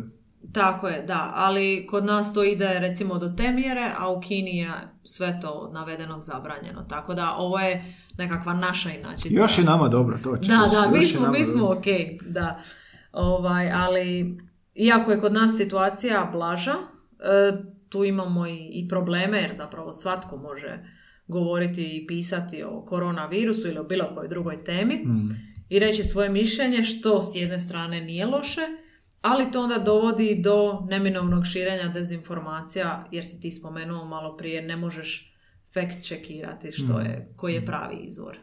[0.53, 4.57] Tako je, da, ali kod nas to ide recimo do te mjere, a u Kini
[4.57, 4.71] je
[5.03, 9.41] sve to navedeno zabranjeno, tako da ovo je nekakva naša inačica.
[9.41, 11.85] Još i nama dobro, to ćeš Da, da, mi smo, mi smo ok,
[12.29, 12.61] da.
[13.17, 14.37] Ovaj, ali
[14.75, 17.53] iako je kod nas situacija blaža, e,
[17.89, 20.79] tu imamo i, i probleme jer zapravo svatko može
[21.27, 24.95] govoriti i pisati o koronavirusu ili o bilo kojoj drugoj temi.
[24.95, 25.29] Mm.
[25.69, 28.61] i reći svoje mišljenje, što s jedne strane nije loše,
[29.21, 34.75] ali to onda dovodi do neminovnog širenja dezinformacija, jer si ti spomenuo malo prije, ne
[34.75, 35.33] možeš
[35.73, 38.37] fact checkirati što je, koji je pravi izvor.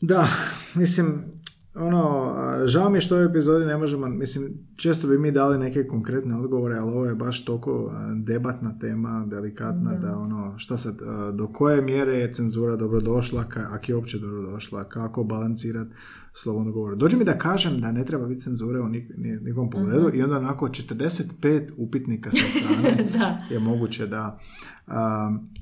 [0.00, 0.28] Da,
[0.74, 1.40] mislim,
[1.78, 2.34] ono,
[2.66, 5.86] žao mi je što u ovoj epizodi ne možemo, mislim, često bi mi dali neke
[5.86, 7.92] konkretne odgovore, ali ovo je baš toliko
[8.24, 10.96] debatna tema, delikatna, da, ono, šta sad,
[11.32, 15.90] do koje mjere je cenzura dobrodošla, ako je uopće dobrodošla, kako balancirati
[16.32, 16.96] slobodno govor.
[16.96, 18.88] Dođe mi da kažem da ne treba biti cenzure u
[19.40, 20.18] nikom pogledu mhm.
[20.18, 23.10] i onda onako 45 upitnika sa strane
[23.50, 24.38] je moguće da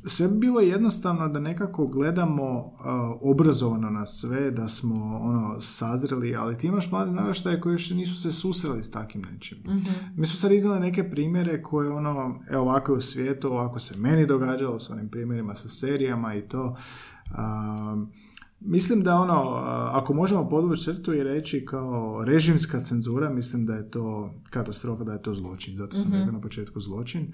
[0.07, 2.73] sve bi bilo jednostavno da nekako gledamo
[3.21, 8.21] obrazovano na sve, da smo ono sazreli, ali ti imaš mlade naraštaje koji još nisu
[8.21, 9.59] se susreli s takim nečim.
[9.59, 9.93] Mhm.
[10.17, 13.99] Mi smo sad iznali neke primjere koje ono, evo ovako je u svijetu, ovako se
[13.99, 16.77] meni događalo s onim primjerima sa serijama i to.
[18.61, 19.43] Mislim da ono,
[19.93, 25.13] ako možemo podvući crtu i reći kao režimska cenzura, mislim da je to katastrofa, da
[25.13, 25.77] je to zločin.
[25.77, 27.33] Zato sam mm rekao na početku zločin.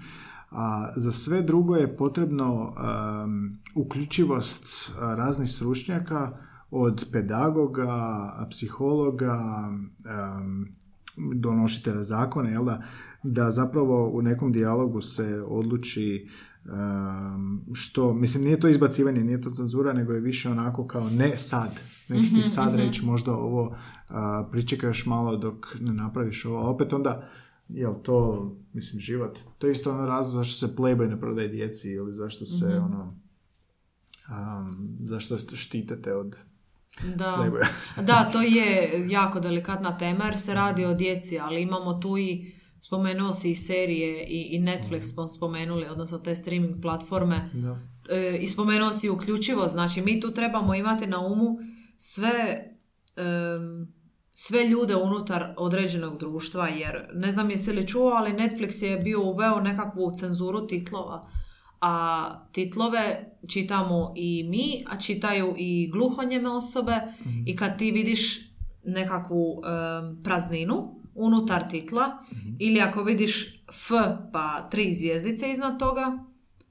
[0.51, 6.39] A za sve drugo je potrebno um, uključivost raznih stručnjaka
[6.71, 10.69] od pedagoga, psihologa, um,
[11.35, 12.83] donošitelja zakona, jel da,
[13.23, 16.29] da zapravo u nekom dijalogu se odluči
[17.75, 21.81] što, mislim, nije to izbacivanje, nije to cenzura, nego je više onako kao ne sad.
[22.09, 22.77] Neću ti mhm, sad mhm.
[22.77, 24.17] reći možda ovo, uh,
[24.51, 26.59] pričekaš malo dok ne napraviš ovo.
[26.59, 27.29] A opet onda,
[27.73, 29.39] jel to, mislim, život?
[29.59, 32.85] To je isto ono razlog zašto se Playboy ne prodaje djeci ili zašto se, mm
[32.85, 33.15] ono,
[34.31, 36.37] um, zašto štitete od
[37.17, 37.51] da.
[38.07, 42.53] da, to je jako delikatna tema jer se radi o djeci, ali imamo tu i
[42.81, 47.51] spomenuo si i serije i, i Netflix smo spomenuli, odnosno te streaming platforme.
[47.55, 47.79] Da.
[48.11, 51.59] E, I spomenuo si uključivo, znači mi tu trebamo imati na umu
[51.97, 52.67] sve,
[54.43, 59.23] sve ljude unutar određenog društva, jer ne znam jesi li čuo, ali Netflix je bio
[59.23, 61.29] uveo nekakvu cenzuru titlova.
[61.81, 67.43] A titlove čitamo i mi, a čitaju i gluhonjeme osobe mhm.
[67.47, 68.51] i kad ti vidiš
[68.85, 69.63] nekakvu
[70.25, 72.55] prazninu, unutar titla mhm.
[72.59, 73.91] ili ako vidiš F
[74.33, 76.19] pa tri zvijezdice iznad toga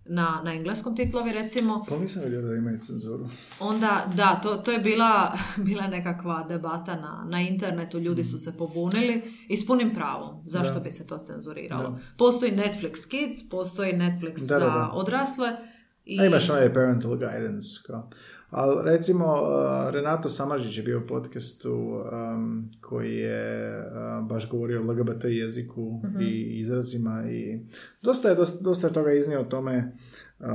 [0.10, 1.86] na, na engleskom titlovi recimo.
[1.90, 3.30] Pa nisam vidio da imaju cenzuru.
[3.60, 5.38] Onda, da, to, to je bila,
[5.68, 8.44] bila nekakva debata na, na internetu, ljudi su mhm.
[8.44, 10.44] se pobunili i s punim pravom.
[10.46, 12.00] Zašto bi se to cenzuriralo?
[12.18, 15.58] Postoji Netflix Kids, postoji Netflix za odrasle.
[16.06, 16.20] I...
[16.20, 17.68] A imaš onaj parental guidance.
[17.88, 18.10] Kao.
[18.50, 24.82] Ali recimo uh, Renato Samaržić je bio u podcastu um, koji je uh, baš govorio
[24.82, 26.22] o LGBT jeziku mhm.
[26.22, 27.66] i izrazima i
[28.02, 29.98] dosta je, dosta, je toga iznio o tome
[30.40, 30.48] uh,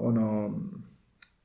[0.00, 0.58] ono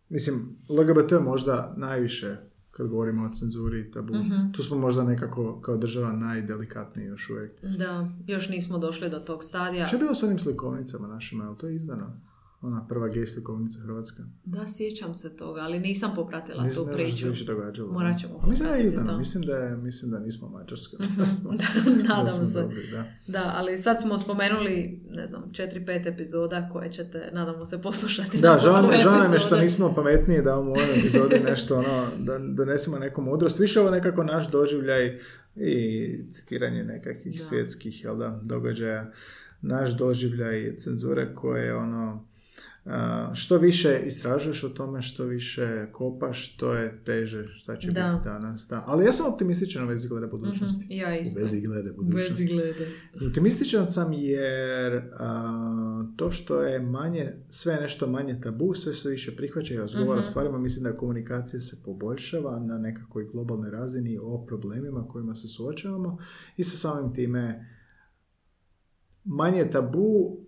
[0.09, 2.35] mislim LGBT je možda najviše
[2.71, 4.13] kad govorimo o cenzuri i tabu.
[4.13, 4.51] Mhm.
[4.51, 7.51] Tu smo možda nekako kao država najdelikatniji još uvijek.
[7.77, 9.85] Da, još nismo došli do tog stadija.
[9.85, 12.21] Što je bilo s onim slikovnicama našima, ali to je izdano?
[12.63, 14.23] Ona prva gej slikovnica Hrvatska.
[14.45, 17.27] Da, sjećam se toga, ali nisam popratila tu ne priču.
[17.27, 17.91] Ne znam događalo.
[17.91, 20.97] Morat ćemo A mislim da je izdano, mislim da, je, mislim da nismo mađarska.
[21.59, 21.65] da,
[22.13, 22.61] nadam se.
[22.61, 23.05] Dobri, da.
[23.27, 23.53] da.
[23.55, 28.37] ali sad smo spomenuli, ne znam, četiri, pet epizoda koje ćete, nadamo se, poslušati.
[28.37, 28.81] Da, žao
[29.21, 33.59] nam je što nismo pametniji da u ovoj epizodi nešto, ono, da donesemo neku mudrost.
[33.59, 35.19] Više ovo nekako naš doživljaj
[35.55, 39.11] i citiranje nekakvih svjetskih jel da, događaja
[39.61, 42.32] naš doživljaj cenzure koje ono
[43.33, 48.13] što više istražuješ o tome, što više kopaš, to je teže šta će da.
[48.13, 48.67] biti danas.
[48.69, 48.83] Da.
[48.87, 50.85] Ali ja sam optimističan u vezi glede budućnosti.
[50.85, 51.39] mm Ja isto.
[51.39, 52.33] U vezi glede budućnosti.
[52.33, 52.87] Vezi glede.
[53.27, 55.01] Optimističan sam jer
[56.15, 60.25] to što je manje, sve nešto manje tabu, sve se više prihvaća i razgovara uh
[60.25, 66.17] stvarima, mislim da komunikacija se poboljšava na nekakvoj globalnoj razini o problemima kojima se suočavamo
[66.57, 67.69] i sa samim time
[69.23, 70.43] manje tabu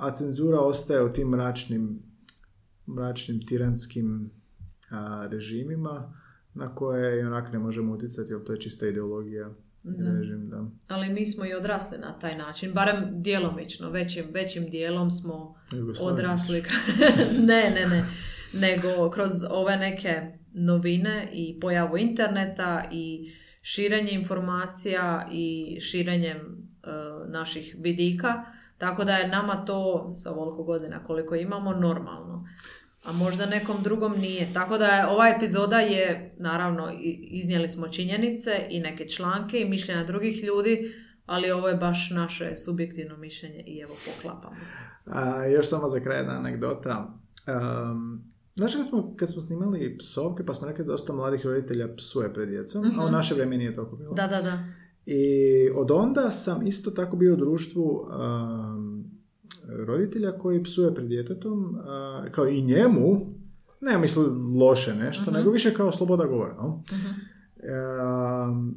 [0.00, 2.02] a cenzura ostaje u tim mračnim,
[2.86, 4.30] mračnim tiranskim
[4.90, 6.14] a, režimima
[6.54, 9.50] na koje i onak ne možemo utjecati, jer to je čista ideologija
[9.82, 10.12] da.
[10.12, 10.48] režim.
[10.48, 10.64] Da.
[10.88, 15.54] Ali mi smo i odrasli na taj način, barem djelomično, većim, većim dijelom smo
[16.02, 16.62] odrasli.
[17.48, 18.04] ne, ne, ne.
[18.52, 23.32] Nego kroz ove neke novine i pojavu interneta i
[23.62, 28.44] širenje informacija i širenjem uh, naših vidika
[28.80, 32.48] tako da je nama to, sa ovoliko godina koliko imamo, normalno.
[33.04, 34.52] A možda nekom drugom nije.
[34.54, 36.92] Tako da je, ova epizoda je, naravno,
[37.30, 40.94] iznijeli smo činjenice i neke članke i mišljenja drugih ljudi,
[41.26, 44.78] ali ovo je baš naše subjektivno mišljenje i evo poklapamo se.
[45.06, 47.14] A, još samo za kraj jedna anegdota.
[47.46, 51.96] Um, Znaš kad smo, kad smo snimali psovke, pa smo rekli da dosta mladih roditelja
[51.96, 54.14] psuje pred djecom, a u naše vrijeme nije toliko bilo.
[54.14, 54.64] Da, da, da.
[55.06, 55.24] I
[55.74, 59.04] od onda sam isto tako bio u društvu um,
[59.86, 63.34] roditelja koji psuje pred djetetom, uh, kao i njemu,
[63.80, 66.54] ne mislim loše nešto, nego više kao sloboda govora.
[66.54, 66.82] No?
[68.46, 68.76] Um,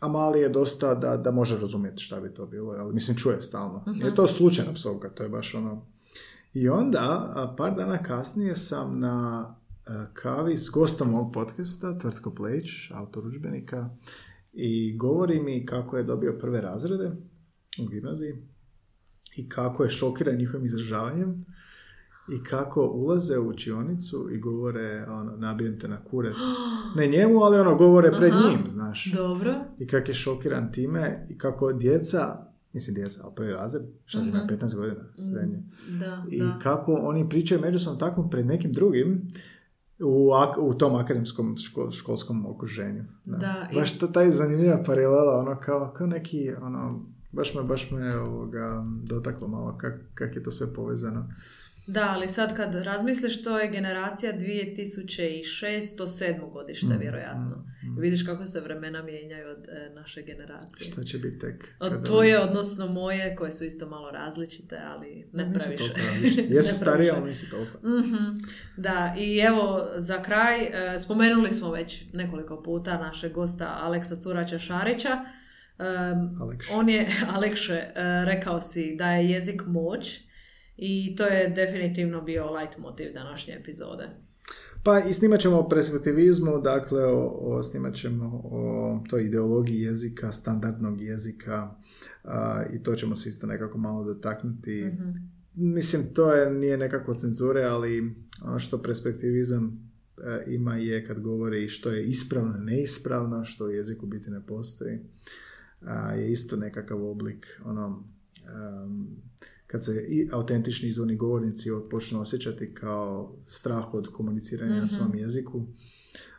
[0.00, 3.42] a mali je dosta da, da može razumjeti šta bi to bilo, ali mislim čuje
[3.42, 3.84] stalno.
[3.86, 5.86] Nije to slučajna psovka, to je baš ono...
[6.54, 9.54] I onda, par dana kasnije sam na
[10.12, 13.90] kavi s gostom ovog podcasta, Tvrtko Pleć, autor udžbenika,
[14.52, 17.10] i govori mi kako je dobio prve razrede
[17.82, 18.34] u gimnaziji
[19.36, 21.44] i kako je šokiran njihovim izražavanjem
[22.32, 26.36] i kako ulaze u učionicu i govore ono, nabijem te na kurac.
[26.96, 28.48] Ne njemu, ali ono, govore pred Aha.
[28.48, 29.12] njim, znaš.
[29.12, 29.54] Dobro.
[29.78, 34.46] I kako je šokiran time i kako djeca, mislim djeca, ali prvi razred, šta ima
[34.48, 35.62] 15 godina, srednje.
[36.00, 36.58] Da, I da.
[36.62, 39.28] kako oni pričaju međusobno tako pred nekim drugim
[40.02, 43.04] u, ak- u tom akademskom ško- školskom okruženju.
[43.24, 43.36] Da.
[43.36, 47.00] Da, i- Baš to taj zanimljiva paralela, ono kao, kao neki, ono,
[47.32, 48.66] baš me, baš me ovoga,
[49.02, 51.28] dotaklo malo kak, kak je to sve povezano.
[51.86, 55.08] Da, ali sad kad razmisliš, to je generacija 2006
[55.98, 57.64] do 7 godište, vjerojatno.
[57.98, 60.86] I vidiš kako se vremena mijenjaju od e, naše generacije.
[60.86, 61.74] Šta će biti tek?
[61.80, 65.92] Od kada- tvoje, odnosno moje, koje su isto malo različite, ali ne Nisu previše.
[66.56, 67.12] Jesu previše.
[67.16, 67.78] ali nisi toliko.
[67.78, 68.38] Mhm.
[68.76, 70.60] Da, i evo za kraj,
[70.94, 75.24] e, spomenuli smo već nekoliko puta našeg gosta Aleksa Curača Šarića.
[76.40, 76.66] Alekš.
[76.72, 77.92] on je, Alekše, e,
[78.24, 80.20] rekao si da je jezik moć
[80.82, 84.08] i to je definitivno bio light motiv današnje epizode.
[84.82, 90.32] Pa i snimat ćemo o perspektivizmu, dakle o, o, snimat ćemo o toj ideologiji jezika,
[90.32, 91.74] standardnog jezika
[92.24, 94.90] a, i to ćemo se isto nekako malo dotaknuti.
[95.54, 98.14] Mislim, to je, nije nekako cenzure, ali
[98.44, 103.70] ono što perspektivizam e, ima je kad govori što je ispravno i neispravno, što u
[103.70, 104.98] jeziku biti ne postoji,
[105.80, 108.04] a, je isto nekakav oblik ono,
[108.46, 109.29] em,
[109.70, 115.62] kad se i autentični izvorni govornici počnu osjećati kao strah od komuniciranja na svom jeziku.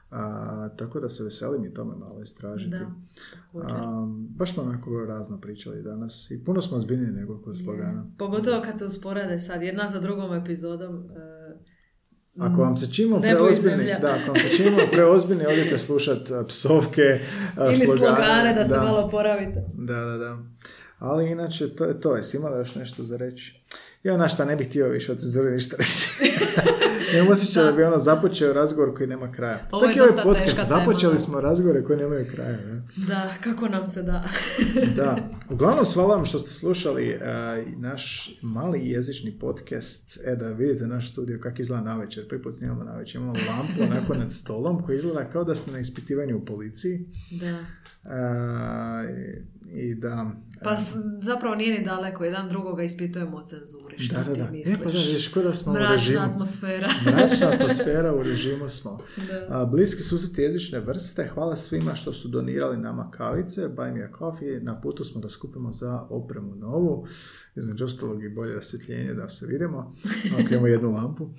[0.10, 2.70] A, tako da se veselim i tome malo istražiti.
[2.70, 2.92] Da.
[3.54, 8.12] A, baš smo onako razno pričali danas i puno smo ozbiljniji nego kod slogana.
[8.18, 10.96] Pogotovo kad se usporede sad jedna za drugom epizodom.
[10.96, 11.52] e,
[12.40, 17.20] Ako vam se čimo preozbiljni, da, ako vam se čimo preozbiljni, odite slušat a, psovke,
[17.66, 17.98] ili slogane.
[17.98, 19.66] slogane da se malo poravite.
[19.74, 20.38] Da, da, da.
[21.02, 22.16] Ali inače, to je to.
[22.16, 23.62] Jesi imala još nešto za reći?
[24.04, 26.10] Ja na šta ne bih htio više od cenzure ništa reći.
[27.16, 29.68] Imam osjećaj da bi ono započeo razgovor koji nema kraja.
[29.72, 30.68] Ovo je Tako ovaj dosta podcast.
[30.68, 32.58] Započeli smo razgovore koji nemaju kraja.
[32.58, 32.84] Ne?
[33.08, 34.24] Da, kako nam se da.
[34.96, 35.18] Da.
[35.54, 37.22] Uglavnom, hvala vam što ste slušali uh,
[37.80, 40.20] naš mali jezični podcast.
[40.26, 42.28] E, da vidite naš studio kako izgleda na večer.
[42.28, 43.22] Prvi put snimamo na večer.
[43.22, 47.06] Imamo lampu onako nad stolom koji izgleda kao da ste na ispitivanju u policiji.
[47.32, 47.60] da.
[48.04, 48.12] Uh,
[49.74, 50.32] I da...
[50.64, 50.76] Pa
[51.22, 54.00] zapravo nije ni daleko, jedan drugoga ispitujemo o cenzuri.
[54.00, 54.52] Šta Da, da, ti da.
[54.52, 54.76] misliš?
[54.80, 54.98] E, pa da,
[55.34, 56.20] ko da smo u Mračna režimu.
[56.20, 56.90] atmosfera.
[57.06, 59.00] Mračna atmosfera u režimu smo.
[59.30, 59.46] Da.
[59.50, 61.28] A, bliski susret jezične vrste.
[61.28, 63.62] Hvala svima što su donirali nama kavice.
[63.62, 64.60] Buy me a coffee.
[64.60, 67.08] Na putu smo da skupimo za opremu novu.
[67.56, 69.94] Između ostalog i bolje rasvjetljenje da se vidimo.
[70.40, 71.30] Ako imamo jednu lampu.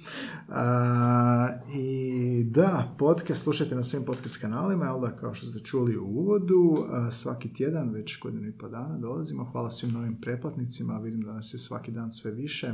[0.48, 4.84] A, I da, podcast slušajte na svim podcast kanalima.
[4.84, 8.68] Jel da, kao što ste čuli u uvodu, a, svaki tjedan, već godinu i po
[8.68, 9.44] dana dolazimo.
[9.52, 10.98] Hvala svim novim pretplatnicima.
[10.98, 12.72] Vidim da nas je svaki dan sve više.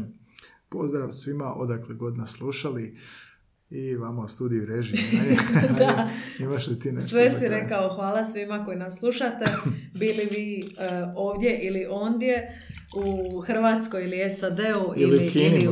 [0.68, 2.96] Pozdrav svima odakle god nas slušali
[3.70, 5.00] i vama u studiju i režiji.
[5.20, 6.08] Ajde, Da.
[6.38, 9.44] Imaš li ti nešto Sve si rekao, hvala svima koji nas slušate,
[10.00, 12.60] bili vi e, ovdje ili ondje,
[12.96, 15.68] u Hrvatskoj ili SAD-u Ili ili, u Kini, ili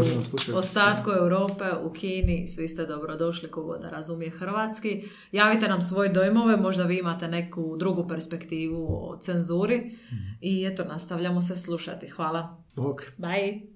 [0.55, 5.03] u ostatku Europe, u Kini, svi ste dobrodošli kogo da razumije hrvatski.
[5.32, 9.76] Javite nam svoje dojmove, možda vi imate neku drugu perspektivu o cenzuri
[10.12, 10.16] Mhm.
[10.40, 12.09] i eto, nastavljamo se slušati.
[12.09, 12.62] Hvala.
[12.76, 13.03] Bog.
[13.18, 13.66] Bye!